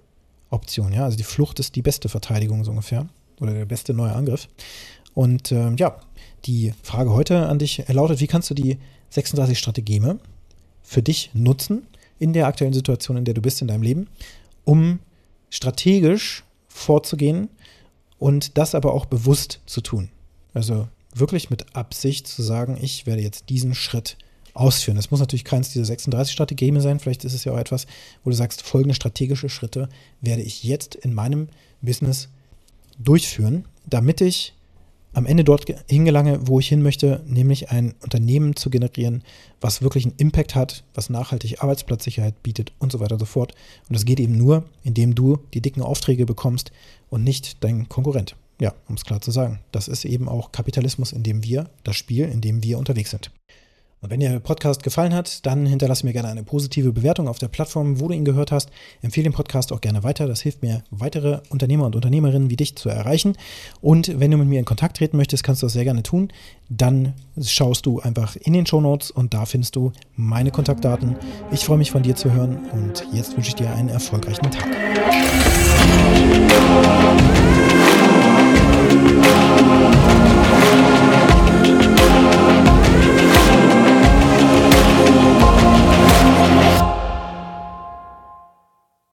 Option. 0.51 0.92
Ja? 0.92 1.05
Also 1.05 1.16
die 1.16 1.25
Flucht 1.25 1.59
ist 1.59 1.77
die 1.77 1.83
beste 1.83 2.09
Verteidigung 2.09 2.64
so 2.64 2.70
ungefähr 2.70 3.09
oder 3.40 3.55
der 3.55 3.64
beste 3.64 3.94
neue 3.94 4.12
Angriff. 4.12 4.49
Und 5.14 5.53
äh, 5.53 5.73
ja, 5.77 5.96
die 6.44 6.75
Frage 6.83 7.12
heute 7.12 7.46
an 7.49 7.59
dich 7.59 7.85
lautet, 7.88 8.20
wie 8.20 8.27
kannst 8.27 8.51
du 8.51 8.55
die 8.55 8.79
36 9.11 9.59
Strategeme 9.59 10.18
für 10.83 11.03
dich 11.03 11.31
nutzen 11.33 11.87
in 12.18 12.33
der 12.33 12.46
aktuellen 12.46 12.75
Situation, 12.75 13.16
in 13.16 13.25
der 13.25 13.35
du 13.35 13.40
bist 13.40 13.62
in 13.62 13.68
deinem 13.68 13.83
Leben, 13.83 14.09
um 14.64 15.01
strategisch 15.49 16.44
vorzugehen 16.68 17.49
und 18.18 18.59
das 18.59 18.75
aber 18.75 18.92
auch 18.92 19.07
bewusst 19.07 19.61
zu 19.66 19.81
tun. 19.81 20.11
Also 20.55 20.88
wirklich 21.14 21.51
mit 21.51 21.75
Absicht 21.75 22.27
zu 22.27 22.42
sagen, 22.42 22.79
ich 22.81 23.07
werde 23.07 23.23
jetzt 23.23 23.49
diesen 23.49 23.75
Schritt 23.75 24.16
ausführen. 24.55 24.96
Das 24.96 25.11
muss 25.11 25.20
natürlich 25.20 25.44
keins 25.44 25.73
dieser 25.73 25.85
36 25.85 26.33
Strategien 26.33 26.81
sein. 26.81 27.01
Vielleicht 27.01 27.25
ist 27.25 27.35
es 27.35 27.44
ja 27.44 27.53
auch 27.53 27.59
etwas, 27.59 27.87
wo 28.25 28.31
du 28.31 28.37
sagst, 28.37 28.62
folgende 28.62 28.94
strategische 28.94 29.49
Schritte 29.49 29.88
werde 30.20 30.42
ich 30.42 30.64
jetzt 30.64 30.94
in 30.94 31.14
meinem 31.14 31.49
Business 31.83 32.29
durchführen, 32.99 33.64
damit 33.87 34.20
ich 34.20 34.55
am 35.12 35.27
Ende 35.27 35.42
dort 35.42 35.64
hingelange, 35.88 36.46
wo 36.46 36.61
ich 36.61 36.68
hin 36.68 36.83
möchte, 36.83 37.23
nämlich 37.27 37.70
ein 37.70 37.94
Unternehmen 38.01 38.55
zu 38.55 38.70
generieren, 38.70 39.25
was 39.61 39.83
wirklich 39.83 40.05
einen 40.05 40.14
Impact 40.18 40.55
hat, 40.55 40.85
was 40.94 41.11
nachhaltig 41.11 41.62
Arbeitsplatzsicherheit 41.62 42.42
bietet 42.42 42.73
und 42.79 42.92
so 42.92 43.01
weiter 43.01 43.14
und 43.14 43.20
so 43.20 43.27
fort. 43.27 43.55
Und 43.88 43.96
das 43.96 44.05
geht 44.05 44.20
eben 44.20 44.37
nur, 44.37 44.64
indem 44.85 45.14
du 45.14 45.38
die 45.53 45.61
dicken 45.61 45.83
Aufträge 45.83 46.27
bekommst 46.27 46.70
und 47.09 47.25
nicht 47.25 47.62
dein 47.64 47.88
Konkurrent. 47.88 48.37
Ja, 48.61 48.75
um 48.88 48.94
es 48.94 49.05
klar 49.05 49.20
zu 49.20 49.31
sagen. 49.31 49.61
Das 49.73 49.88
ist 49.88 50.05
eben 50.05 50.29
auch 50.29 50.53
Kapitalismus, 50.53 51.12
in 51.12 51.23
dem 51.23 51.42
wir, 51.42 51.70
das 51.83 51.96
Spiel, 51.96 52.27
in 52.27 52.40
dem 52.40 52.62
wir 52.62 52.79
unterwegs 52.79 53.11
sind. 53.11 53.31
Und 54.03 54.11
wenn 54.11 54.20
dir 54.20 54.31
der 54.31 54.40
Podcast 54.40 54.83
gefallen 54.83 55.12
hat, 55.14 55.44
dann 55.44 55.66
hinterlasse 55.66 56.07
mir 56.07 56.14
gerne 56.14 56.29
eine 56.29 56.42
positive 56.42 56.90
Bewertung 56.90 57.29
auf 57.29 57.38
der 57.38 57.49
Plattform, 57.49 58.01
wo 58.01 58.09
du 58.09 58.14
ihn 58.14 58.25
gehört 58.25 58.51
hast. 58.51 58.70
Empfehle 59.03 59.25
den 59.25 59.35
Podcast 59.35 59.73
auch 59.73 59.83
gerne 59.83 60.03
weiter. 60.03 60.27
Das 60.27 60.40
hilft 60.40 60.62
mir, 60.62 60.83
weitere 60.90 61.40
Unternehmer 61.51 61.85
und 61.85 61.94
Unternehmerinnen 61.94 62.49
wie 62.49 62.57
dich 62.57 62.77
zu 62.77 62.88
erreichen. 62.88 63.37
Und 63.83 64.18
wenn 64.18 64.31
du 64.31 64.38
mit 64.38 64.49
mir 64.49 64.59
in 64.59 64.64
Kontakt 64.64 64.96
treten 64.96 65.18
möchtest, 65.18 65.44
kannst 65.44 65.61
du 65.62 65.66
das 65.66 65.75
sehr 65.75 65.85
gerne 65.85 66.03
tun. 66.03 66.33
Dann 66.70 67.12
schaust 67.42 67.85
du 67.85 68.01
einfach 68.01 68.37
in 68.37 68.55
den 68.55 68.64
Show 68.64 68.81
Notes 68.81 69.11
und 69.11 69.35
da 69.35 69.44
findest 69.44 69.77
du 69.77 69.92
meine 70.16 70.51
Kontaktdaten. 70.51 71.16
Ich 71.51 71.66
freue 71.66 71.77
mich 71.77 71.90
von 71.90 72.03
dir 72.03 72.16
zu 72.16 72.33
hören 72.33 72.59
und 72.73 73.07
jetzt 73.12 73.37
wünsche 73.37 73.51
ich 73.51 73.57
dir 73.57 73.70
einen 73.70 73.90
erfolgreichen 73.90 74.51
Tag. 74.51 74.66
Thank 79.59 80.85
you. 80.85 80.89